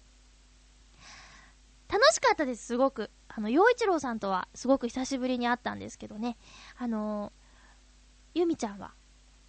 [1.87, 3.11] 楽しかったです、すごく。
[3.27, 6.37] あの、洋一郎さんとはすごく久しぶりに会ったんですけどね。
[6.77, 7.44] あのー、
[8.35, 8.93] ゆみちゃんは、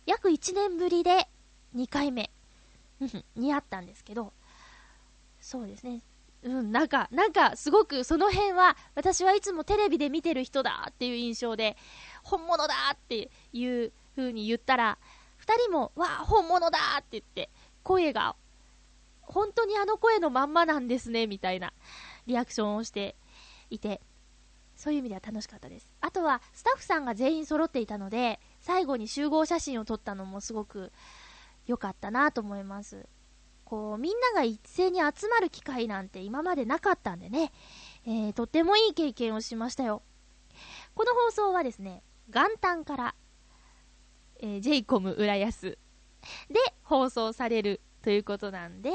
[0.06, 1.28] 約1年ぶりで
[1.74, 2.30] 2回目
[3.34, 4.32] に会ったんですけど、
[5.40, 6.02] そうですね。
[6.44, 11.76] うん、なんか、なんか、すごくその辺は、私はいつもテレビで見てる人だっていう印象で、
[12.22, 14.98] 本物だっていう風に言ったら、
[15.36, 17.50] 二人も、わあ、本物だって言って、
[17.82, 18.36] 声が、
[19.22, 21.72] 本当にあの声のまんまなんですね、みたいな
[22.26, 23.16] リアクションをして
[23.68, 24.00] いて、
[24.76, 25.90] そういう意味では楽しかったです。
[26.00, 30.90] あとは、スタッフさんが全員揃っていたので、最後に集合写真を撮ったのもすごく
[31.68, 33.06] 良かったなと思います。
[33.64, 37.52] こう、みんなが一斉に集まる機会なんて今までなかったんでね、
[38.04, 40.02] えー、とってもいい経験をしましたよ。
[40.96, 43.14] この放送はですね、元旦から、
[44.40, 45.78] えー、j イコム浦安
[46.50, 48.90] で放送されるということなんで、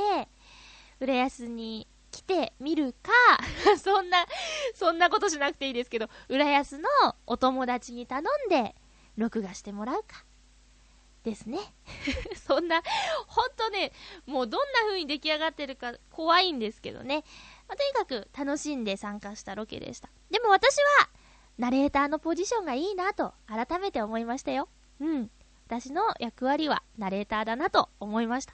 [0.99, 3.11] 浦安に来てみるか
[3.79, 4.25] そんな、
[4.75, 6.89] そんなことしなくていいですけど、浦安の
[7.25, 8.75] お友達に頼んで、
[9.17, 10.25] 録画してもらうか。
[11.23, 11.59] ですね。
[12.47, 12.81] そんな、
[13.27, 13.91] ほんとね、
[14.25, 17.23] もうどんな風に出来上がってるか怖いんですけどね。
[17.67, 20.09] まあ、とにかく楽しんで参加したロケでした。
[20.31, 21.09] でも私は、
[21.57, 24.67] ナレーターのポジションがいいなと改めて思いましたよ。
[24.99, 25.31] うん。
[25.67, 28.53] 私の役割はナレーターだなと思いました。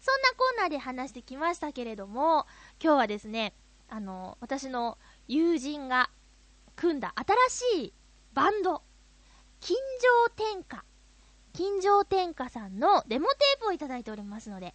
[0.00, 2.46] そんなコーナーで話してきましたけれども、
[2.82, 3.52] 今日はですね、
[3.88, 6.10] あの、私の友人が
[6.76, 7.14] 組んだ
[7.48, 7.92] 新しい
[8.34, 8.82] バンド、
[9.60, 10.84] 金城天下、
[11.52, 14.74] 金城天下さんのデモテープをいただいておりますので、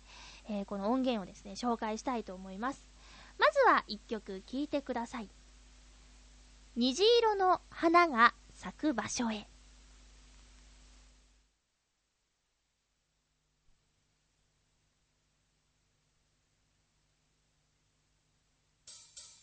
[0.49, 2.85] えー、この音源をですね、紹介したいと思います。
[3.37, 5.29] まずは一曲聴いてください。
[6.75, 9.47] 虹色の花が咲く場所へ。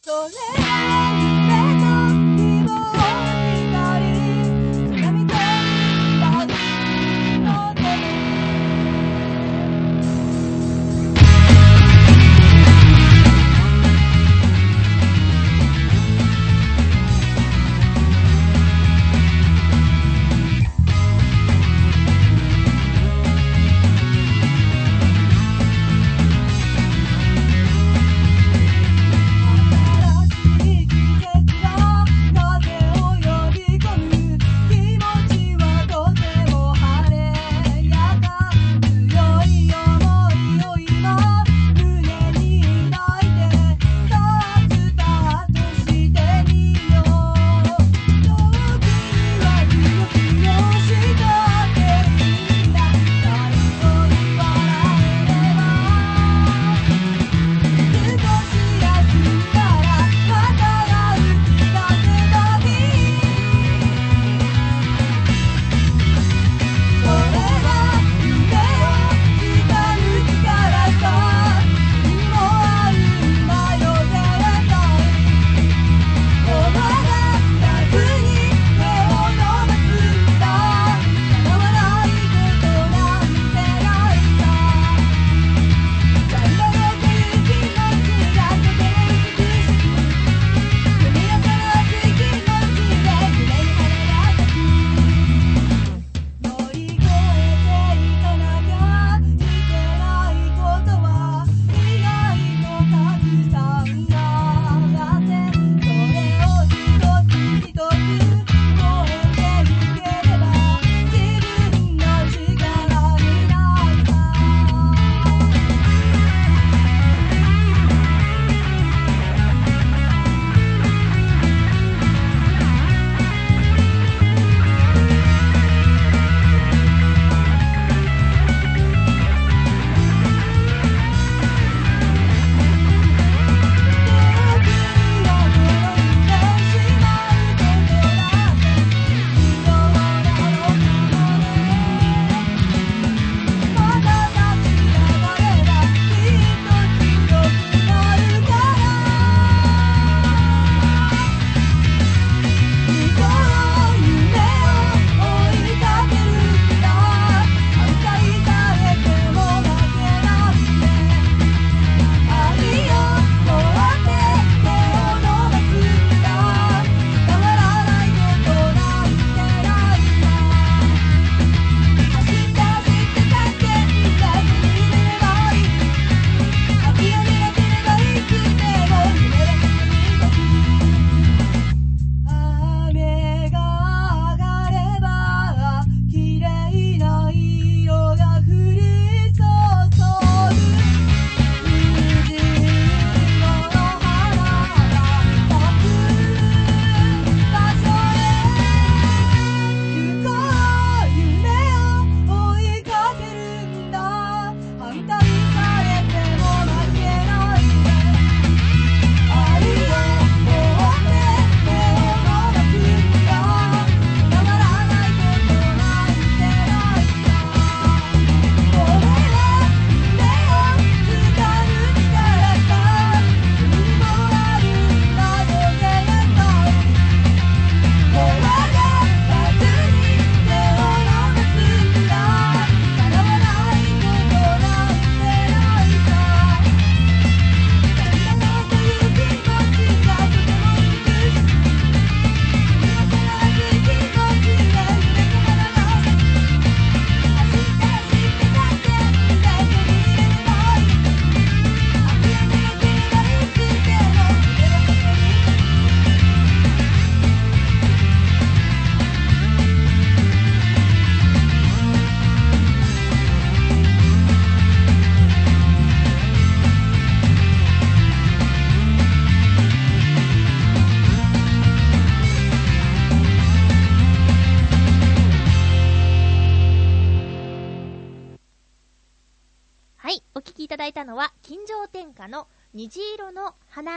[0.03, 1.00] それ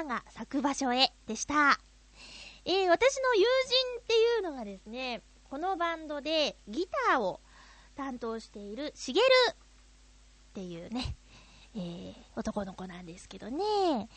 [0.06, 1.80] が咲く場所へでした。
[2.66, 7.42] えー、私の友人っていうのがですね、このバンドでギターを
[7.96, 9.56] 担当しているしげるっ
[10.54, 11.16] ていうね、
[11.76, 14.10] えー、男の子なんですけどね、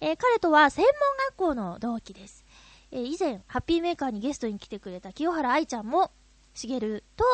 [0.00, 0.92] えー彼とは専門
[1.28, 2.44] 学校の同期です。
[2.90, 6.12] え以前、ハッピーメーカーにゲストに来てくれた清原愛ちゃんも、
[6.54, 7.24] しげると、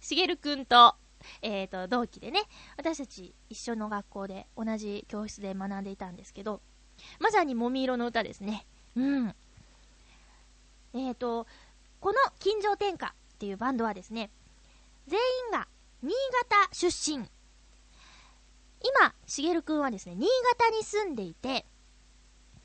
[0.00, 0.94] しげるくんと、
[1.42, 2.42] えー、と、同期でね、
[2.76, 6.60] 私たち一緒の学校で同じ教室で学んでいたんですけど、
[7.18, 8.66] まさにもみ色の歌ですね。
[8.96, 9.34] うん。
[10.94, 11.46] えーと、
[12.00, 14.30] この金城天下っていうバンドはですね、
[15.08, 15.66] 全員が
[16.02, 16.14] 新
[16.50, 17.28] 潟出身。
[18.80, 21.64] 今、しげるくんはですね、新潟に住んでいて、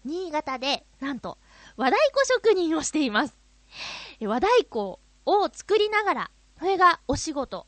[0.06, 1.38] 新潟で、なんと、
[1.78, 3.36] 和太鼓職人をしています。
[4.22, 7.66] 和太鼓を作りながら、それがお仕事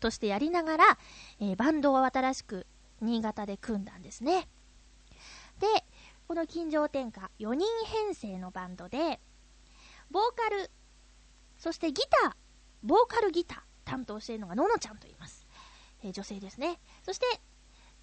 [0.00, 0.98] としてやりながら、
[1.40, 2.66] えーバンドを新しく
[3.00, 4.48] 新潟で組んだんですね。
[5.60, 5.66] で、
[6.26, 9.20] この金城天下4人編成のバンドで、
[10.10, 10.70] ボーカル、
[11.58, 12.32] そしてギター、
[12.82, 15.46] ボーカルギター担当しているのがののちゃんと言います。
[16.02, 16.80] えー女性ですね。
[17.02, 17.26] そして、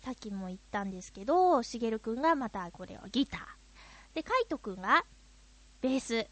[0.04, 3.42] さっきも言ったんですけど、しげるくんがまたこれはギター。
[4.16, 5.06] で、カイトくんが
[5.82, 6.28] ベース。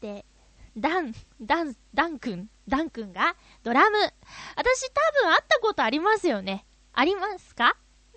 [0.00, 0.24] で、
[0.76, 3.98] ダン、ダン、ダンくん、ダンくんがドラム。
[4.56, 6.66] 私多分会ったことありますよね。
[6.92, 7.76] ありますか？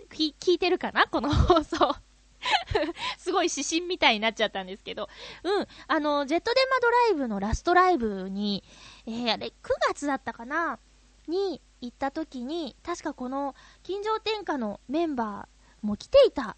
[0.10, 1.08] 聞いてるかな？
[1.08, 1.96] この放送。
[3.18, 5.10] すごい指針みたいになっちゃったんですけど。
[5.44, 5.68] うん。
[5.88, 8.64] あの、ジェットデマドライブのラストライブに、
[9.06, 9.52] えー、あれ、9
[9.88, 10.80] 月だったかな？
[11.28, 16.56] に行った時に、確かこの、金城天下のメンバーも来ていた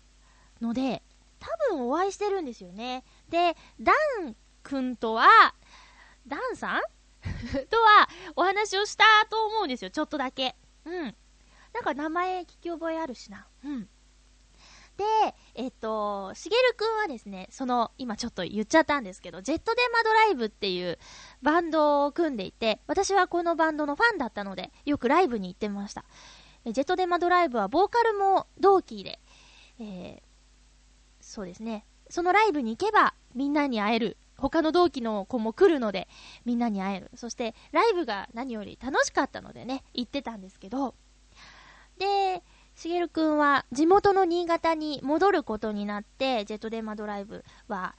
[0.62, 1.02] ので、
[1.40, 3.04] 多分お会いしてるんですよね。
[3.30, 5.56] で、ダン君とは、
[6.28, 6.82] ダンさん？
[7.70, 10.56] とはお話をしたと思うんですよ、ちょっとだけ。
[10.86, 11.16] うん。
[11.74, 13.48] なんか名前聞き覚えあるしな。
[13.64, 13.90] うん。
[15.00, 15.06] で、
[15.56, 21.00] えっと、しげるくんはですね、その、今ちょっと言っちゃったんですけど、ジェットデマドライブっていう
[21.42, 26.04] バンドを組んでいて、私はこのバンドのファンだったので、よくライブに行ってました。
[26.66, 29.20] ジェットデマドライブはボーカルも同期で、
[29.80, 30.30] えー
[31.22, 31.86] そうですね。
[32.10, 34.18] そのライブに行けばみんなに会える。
[34.36, 36.08] 他の同期の子も来るので
[36.46, 37.12] みんなに会える。
[37.16, 40.96] そしてライブが何より楽しかったのでね、行ってたんですけど。
[42.00, 42.42] で、
[42.80, 47.94] しげるくんは地元の新潟に戻ることになって、ジェットデマドライブは、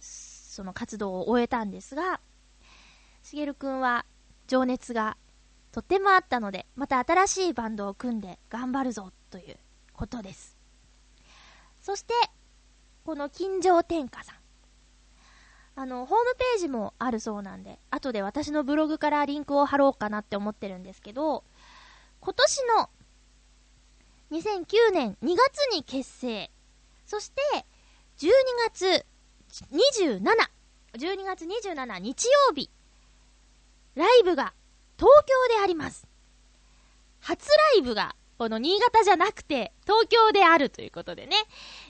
[0.00, 2.18] その活動を終えたんですが、
[3.22, 4.04] しげるくんは
[4.48, 5.16] 情熱が
[5.70, 9.56] とってもあったので、また新しいバンドを組んで頑張るぞという
[9.92, 10.58] ことです。
[11.80, 12.12] そして、
[13.04, 14.36] この金城天下さん。
[15.76, 21.44] あの、ホームページもあるそうなんで、後で私のブログからリンクを貼ろうかなって思ってるんですけど、
[22.18, 22.90] 今年の
[24.30, 26.50] 2009年2月に結成。
[27.04, 27.40] そして、
[28.18, 28.30] 12
[28.68, 29.04] 月
[29.72, 30.20] 27、
[30.94, 32.70] 12月27日曜日、
[33.96, 34.54] ライブが
[34.96, 36.06] 東京であります。
[37.20, 41.36] 初ライブが、この新潟じゃなくて、東京であるということでね。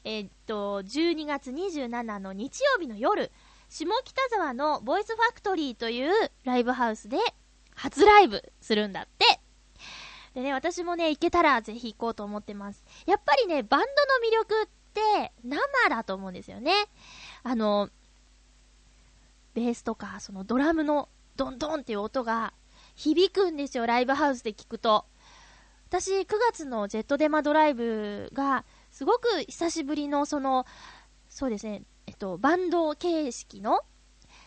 [0.04, 3.30] えーっと、12月27の日曜日の夜、
[3.68, 6.12] 下北沢のボイスファクトリーという
[6.44, 7.18] ライブハウスで
[7.76, 9.40] 初ライブするんだって。
[10.34, 12.84] でね、私もね、行けたらぜひ行こうと思ってます。
[13.06, 13.90] やっぱりね、バンドの
[14.28, 15.58] 魅力って生
[15.88, 16.72] だと思うんですよね。
[17.42, 17.90] あの、
[19.54, 22.52] ベースとか、そのドラムのドンドンっていう音が
[22.94, 25.04] 響くんですよ、ライブハウスで聞くと。
[25.88, 30.64] 私、9月のジェットデマドライブが、すごく久しぶりの、その、
[31.28, 33.80] そうですね、えっと、バンド形式の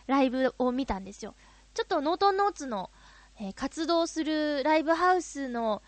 [0.06, 1.34] ライブを見たんですよ。
[1.74, 2.90] ちょっとノートンノーツの、
[3.38, 5.82] えー活動するライブハウスの、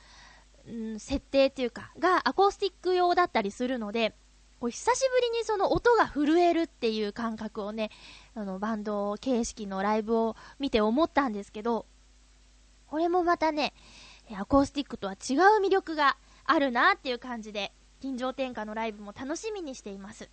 [0.67, 4.15] うん、設定っていうか、がアコースティック用だったりするので、
[4.59, 7.91] こう久しぶりにその音が震えるっていう感覚をね、
[8.35, 11.87] あの、バンド形式のライブを見て思ったんですけど、
[12.87, 13.75] これもまたね、
[14.35, 20.31] アコースティックとは違う魅力があるなっていう感じで、金城天下のライブも楽しみにしています。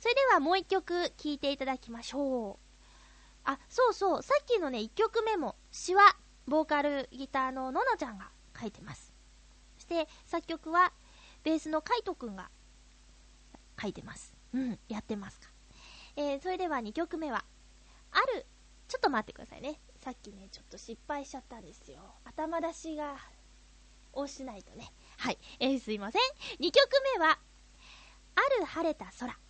[0.00, 2.65] それではもう一曲聴いていただきましょう。
[3.46, 6.16] あ、そうそう、さっきのね、一曲目も、詩は、
[6.46, 8.30] ボーカルギターのののちゃんが
[8.60, 9.14] 書いてます。
[9.76, 10.92] そして、作曲は、
[11.44, 12.50] ベースのカイトくんが
[13.80, 14.34] 書いてます。
[14.52, 15.48] うん、やってますか。
[16.16, 17.44] えー、それでは2曲目は、
[18.10, 18.46] ある、
[18.88, 19.80] ちょっと待ってくださいね。
[19.98, 22.00] さっきね、ちょっと失敗しちゃったんですよ。
[22.24, 23.16] 頭出しが、
[24.12, 24.92] をしないとね。
[25.18, 25.38] はい。
[25.60, 26.22] えー、すいません。
[26.58, 27.38] 2曲目は、
[28.34, 29.38] ある晴れた空。「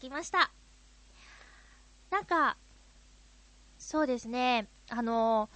[0.00, 0.50] きました。
[2.10, 2.56] なんか、
[3.78, 5.48] そうですね、あの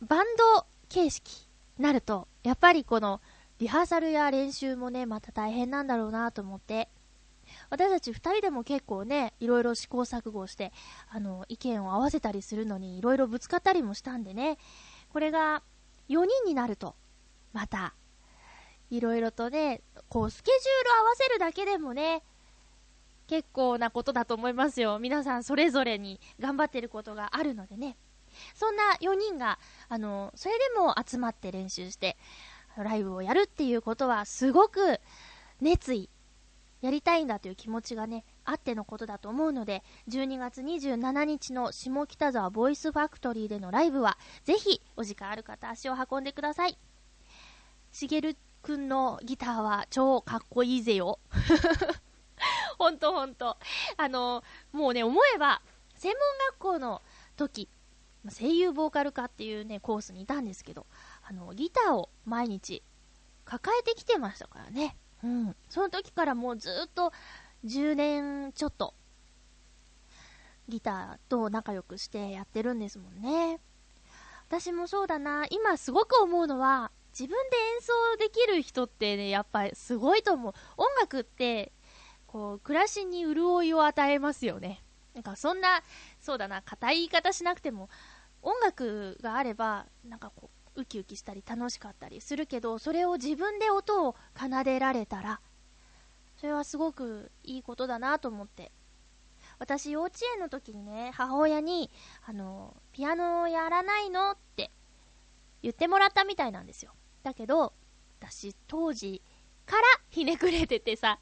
[0.00, 1.48] バンド形式
[1.78, 3.20] になると、やっぱりこの、
[3.58, 6.88] リハーサルや練習もね、また大変なんだろうなと思って、
[7.68, 10.72] 私たち二人でも結構ね、いろいろ試行錯誤して、
[11.10, 14.56] あの、意見を合わせたりするのに、いろいろぶつかったりもしたんでね、
[15.12, 15.62] これが
[16.08, 16.94] 4人になると、
[17.52, 17.94] また、
[18.90, 22.22] いろいろとね、こう、スケジュール合わせるだけでもね、
[23.30, 24.98] 結構なことだと思いますよ。
[24.98, 27.96] 皆さんそれぞれに頑張ってることがあるのでね。
[28.56, 32.16] そんな4人が、あの、それでも集まって練習して、
[32.76, 35.00] ライブをやるっていうことは、すごく
[35.60, 36.10] 熱意、
[36.80, 46.76] やりたいんだという気持ちがね、あってのことだと思うので、12月27日の下北沢ボイスファクトリーでのライブは、ぜひ、お時間ある方足を運んでください。
[47.92, 51.20] しげるくんのギターは超かっこいいぜよ。
[52.80, 53.58] ほんとほんと。
[53.98, 55.60] あの、もうね、思えば、
[55.96, 56.20] 専門
[56.52, 57.02] 学校の
[57.36, 57.68] 時、
[58.24, 60.86] まあ声優ボーカル科っていうね、コースにいたんですけど、
[61.22, 62.82] あの、ギターを毎日
[63.44, 64.96] 抱えてきてましたからね。
[65.22, 65.56] うん。
[65.68, 67.12] その時からもうずっと
[67.66, 68.94] 10年ちょっと、
[70.66, 73.60] ギターと仲良くしてやってるんですもんね。
[74.48, 75.44] 私もそうだな。
[75.50, 80.54] 今すごく思うのは、自分で演奏できる人ってね、やっぱりすごいと思う。
[80.78, 81.72] 音楽って、
[82.30, 84.84] こう、暮らしに潤いを与えますよね。
[85.14, 85.82] なんかそんな、
[86.20, 87.90] そうだな、硬い言い方しなくても、
[88.40, 95.40] 音楽があれば、なんかこう、ウキウキしたり楽しかったりするけど、それを自分で音を奏でられたら、
[96.36, 98.70] それはすごくいいことだなと思って。
[99.58, 101.90] 私、幼稚園の時にね、母親に、
[102.24, 104.70] あの、ピアノをやらないのって
[105.62, 106.92] 言ってもらったみたいなんですよ。
[107.24, 107.72] だけど、
[108.20, 109.20] 私、当時
[109.70, 111.20] からひねくれててさ、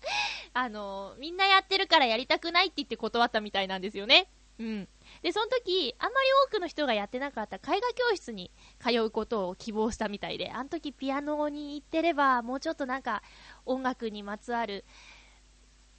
[0.54, 4.30] あの、みんなやってるからやりたくないって言って断ったみたいなんですよね。
[4.58, 4.88] うん。
[5.22, 13.22] で、その時、あんまり多くの人がやってなかった絵画教室に通うことを希望したみたいで、あの時ピアノに行ってれば、もうちょっとなんか、
[13.66, 14.86] 音楽にまつわる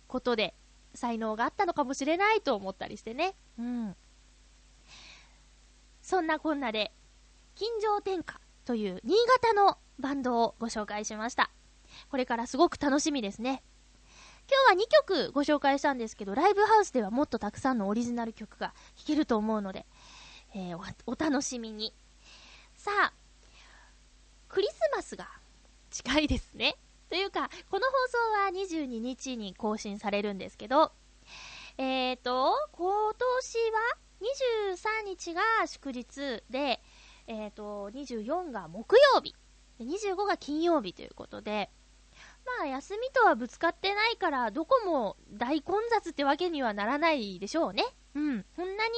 [0.08, 0.56] ことで、
[0.96, 3.36] 才能があったのかもしれないと思ったりしてね。
[3.60, 3.96] うん。
[6.02, 6.92] そんなこんなで、
[7.54, 11.52] 金城天下という新潟のバンドをご紹介しました。
[12.10, 13.64] これからすごく楽しみですね。
[14.50, 14.90] 今日は2
[15.28, 19.86] 曲ご紹介したんですけど、ライブハウスではもっとたくさんのオリジナル曲が聴けると思うので、
[20.56, 21.94] えーお楽しみに。
[22.74, 23.14] さあ、
[24.48, 25.28] クリスマスが
[25.92, 26.76] 近いですね。
[27.10, 30.92] というか、この放送は22日に更新されるんですけど、
[31.78, 33.98] えーと、今年は
[35.04, 36.82] 23日が祝日で、
[37.28, 39.36] えーと、24が木曜日、
[39.80, 41.70] 25が金曜日ということで、
[42.60, 47.84] まあ、休みとはぶつかってないから、どこも大混雑ってわけにはならないでしょうね。
[48.16, 48.46] うん。
[48.56, 48.94] そんなに、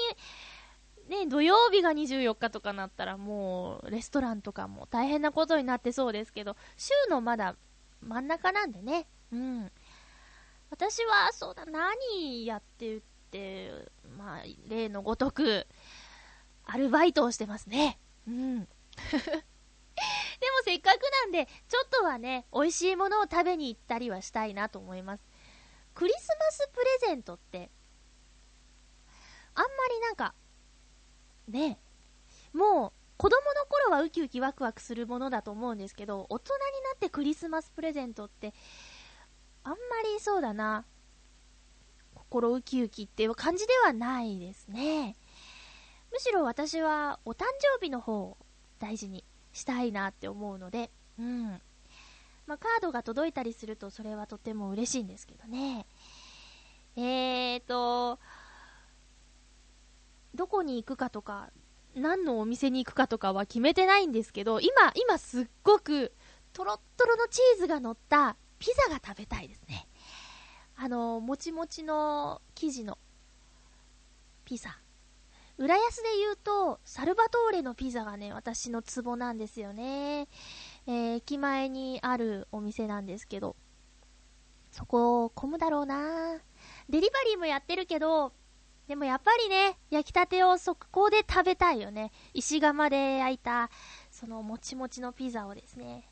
[1.10, 7.56] ね、土曜日が24日とかなったら、もう、レストランとかも大変なことになってそうですけど、週のまだ
[8.02, 9.08] 真ん中なんでね。
[9.32, 9.72] うん。
[10.70, 13.72] 私は、そうだ、何やってって、
[14.18, 15.68] まあ、例のごとく、
[16.66, 18.00] アルバイトをしてますね。
[18.28, 18.68] うん。
[20.42, 25.24] でもせっかくなんで、ちょっとはね、美味しいものを食べに行ったりはしたいなと思います。
[25.94, 27.70] クリスマスプレゼントって、
[29.54, 30.34] あんまりなんか、
[31.48, 31.80] ね、
[32.54, 38.56] もう、子供の頃はウキウキワクワクするものだと思うんですけど、大人になってクリスマスプレゼントって、
[39.64, 39.78] あんま
[40.16, 40.86] りそうだな、
[42.16, 45.16] 心ウキウキっていう感じではないですね。
[46.12, 48.38] むしろ私はお誕生日の方を
[48.80, 49.24] 大事に
[49.54, 51.62] したいなって思うので、うん。
[52.48, 55.86] まあ、カードが届いたりするとそれはとても嬉しいんですけどね。
[56.96, 58.20] えーと、
[60.36, 61.50] どこに行くかとか、
[61.96, 66.14] 何のお店に行くかとかは決めてないんですけど、今、今すっごく、
[66.54, 69.88] とろっとろのチーズが乗ったピザが食べたいですね。
[70.76, 72.98] あの、もちもちの生地の
[74.44, 74.81] ピザ。
[75.58, 80.28] 浦安で言うと、サルバトーレのピザがね、私のツボなんですよね。
[80.88, 83.56] えー駅前にあるお店なんですけど、
[84.72, 86.40] そこ、混むだろうな
[86.90, 88.34] デリバリーもやってるけど、
[88.88, 92.12] でもやっぱりね、焼きたてを速攻で食べたいよね。
[92.34, 93.70] 石窯で焼いた、
[94.10, 96.10] そのもちもちのピザをですね、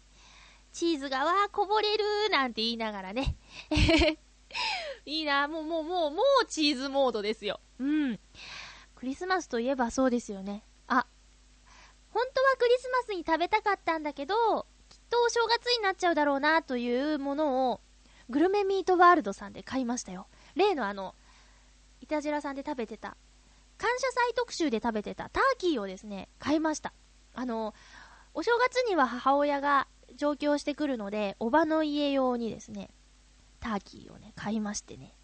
[0.71, 3.35] チーズがわーこぼれるなんて言いながらね。
[5.05, 7.59] いいなもうもうもうもうチーズモードですよ。
[7.79, 8.19] うん。
[8.99, 10.61] クリスマスといえばそうですよね。
[10.87, 11.05] あ、
[12.09, 17.79] 本当はクリスマスに食べたかったんだけど、きっとお正月になっちゃうだろうなというものを、
[18.29, 20.27] グルメミートワールドさんで買いましたよ。
[20.55, 21.15] 例のあの、
[22.01, 23.15] いたじらさんで食べてた、
[23.77, 26.91] 感謝祭特集で食べてたターキーをですね、買いました。
[27.35, 27.73] あの、
[28.33, 29.87] お正月には母親が
[30.17, 32.89] 上京してくるので、おばの家用にですね、
[33.61, 35.15] ターキーをね、買いましてね。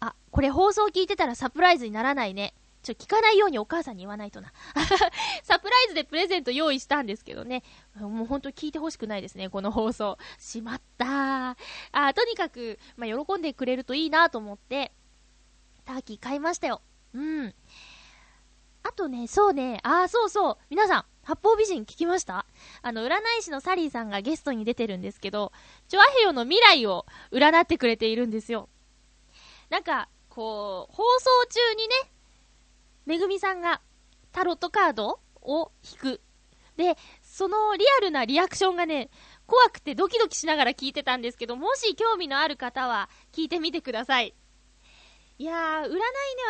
[0.00, 2.54] あ、これ放送聞いてたらサプライズにならないね。
[2.82, 4.52] ちょ、聞かないようにお母さんに言わないとな。
[5.42, 7.62] サプライズでプレゼント用意したんですけどね。
[7.96, 10.18] もうほんと聞いてほしくないですね、この放送。
[10.38, 11.56] しまったー。
[11.92, 14.92] あ、とにかく、まあ、喜んでくれるといいなと思って、
[15.84, 16.82] ターキー買いましたよ。
[17.14, 17.54] うん。
[18.84, 20.58] あとね、そうね、あー、そうそう。
[20.70, 22.46] 皆さん、八方美人聞きました？
[22.80, 25.52] あの、占い師のサリーさんがゲストに出てるんですけど、
[25.88, 28.68] チョアヘヨの未来を占ってくれているんですよ。
[29.68, 31.94] なんか、こう、放送中にね、
[33.08, 33.80] めぐみさんが
[34.32, 36.20] タロットカードを引く。
[36.76, 39.08] で、そのリアルなリアクションがね、
[39.46, 44.34] 怖くてドキドキしながら聞いてたんですけど、もし興味のある方は聞いてみてください。
[45.38, 46.00] いやー、占いね、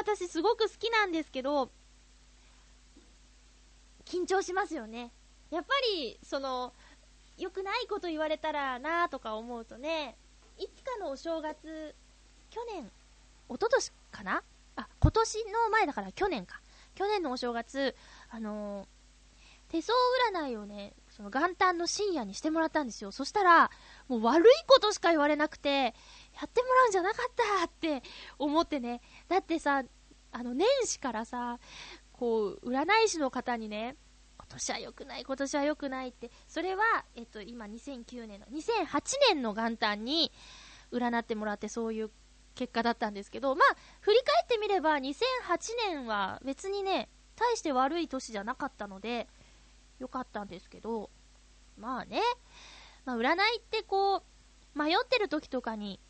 [0.01, 1.71] 私すごく好きなんですけど、
[4.05, 5.13] 緊張しますよね。
[5.53, 6.75] やっぱり、その、
[7.37, 10.19] 良くないこと言われたらなーとか思うとね、
[10.59, 11.95] いつかのお正月、
[12.51, 12.91] 去年、
[13.49, 14.43] 一昨年かな
[14.79, 16.61] あ、今年の前だから去年か。
[16.95, 17.95] 去年のお正月、
[18.31, 18.87] あのー
[19.69, 19.93] 手相
[20.33, 23.13] 占いをね、その元旦の深夜にしてもらったんですよ。
[23.13, 23.71] そしたら、
[24.09, 25.93] もう悪いことしか言われなくて、や
[26.47, 28.03] ってもらうんじゃなかったって
[28.39, 29.03] 思ってね。
[29.29, 29.85] だってさ、
[30.33, 31.59] あの、年始からさ、
[32.13, 33.97] こう、占い師の方にね、
[34.39, 40.33] 今年は良くない、今年は良くないって、それは、えっと、今2009年の、2008年の元旦に
[40.93, 42.11] 占ってもらってそういう
[42.59, 45.13] 結果だったんですけど、まあ、振り返ってみれば2008
[45.93, 49.29] 年は別にね、大して悪い年じゃなかったので、
[50.01, 51.09] 良かったんですけど、
[51.79, 52.21] まあね、
[53.05, 54.25] まあ、占いってこ
[54.75, 56.01] う、迷ってる時とかに、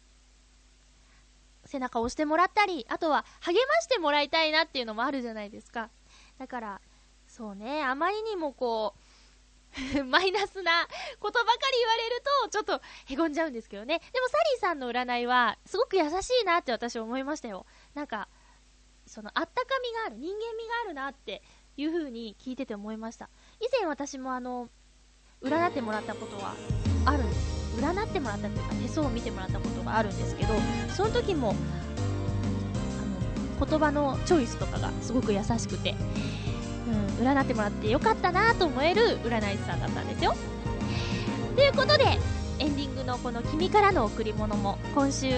[1.67, 5.91] 背中を押してもらったり、あとは励ましてもらいたいなっていうのもあるじゃないですか。
[6.39, 6.81] だから、
[7.27, 9.08] そうね、あまりにもこう、
[10.07, 10.87] マイナスな
[11.21, 13.99] ことばかり言われると、ちょっとへこんじゃうんですけどね。
[14.13, 17.67] でもサリーさんの占いは、すごく優しいなって私思いましたよ。
[17.95, 18.29] なんか、
[19.07, 21.43] その、あったかみがある、人間味があるなって
[21.77, 23.31] いう風に聞いてて思いました。
[23.61, 24.69] 以前私もあの、
[25.43, 26.55] 占ってもらったことは
[27.07, 27.59] あるんです。
[27.81, 30.55] 占ってもらったっていうか、手相を見てもらったことがあるんですけど、
[30.95, 31.55] その時も、
[33.59, 35.95] あの、言葉のチョイスとかがすごく優しくて、
[37.19, 40.35] うん、占ってもらってよかったなと思える占い師さんだったんですよ。
[41.55, 42.19] ということで、
[42.59, 45.31] エンディングのこの君からの贈り物も今週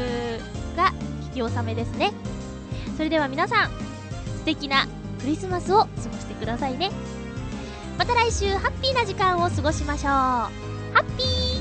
[0.77, 0.93] が
[1.31, 2.13] 聞き納めですね。
[2.97, 4.87] それでは皆さん、素敵な
[5.21, 6.91] クリスマスを過ごしてくださいね。
[7.99, 10.11] また来週ハッピーな時間を過ごしましょう。
[10.11, 10.49] ハ
[10.97, 11.60] ッピー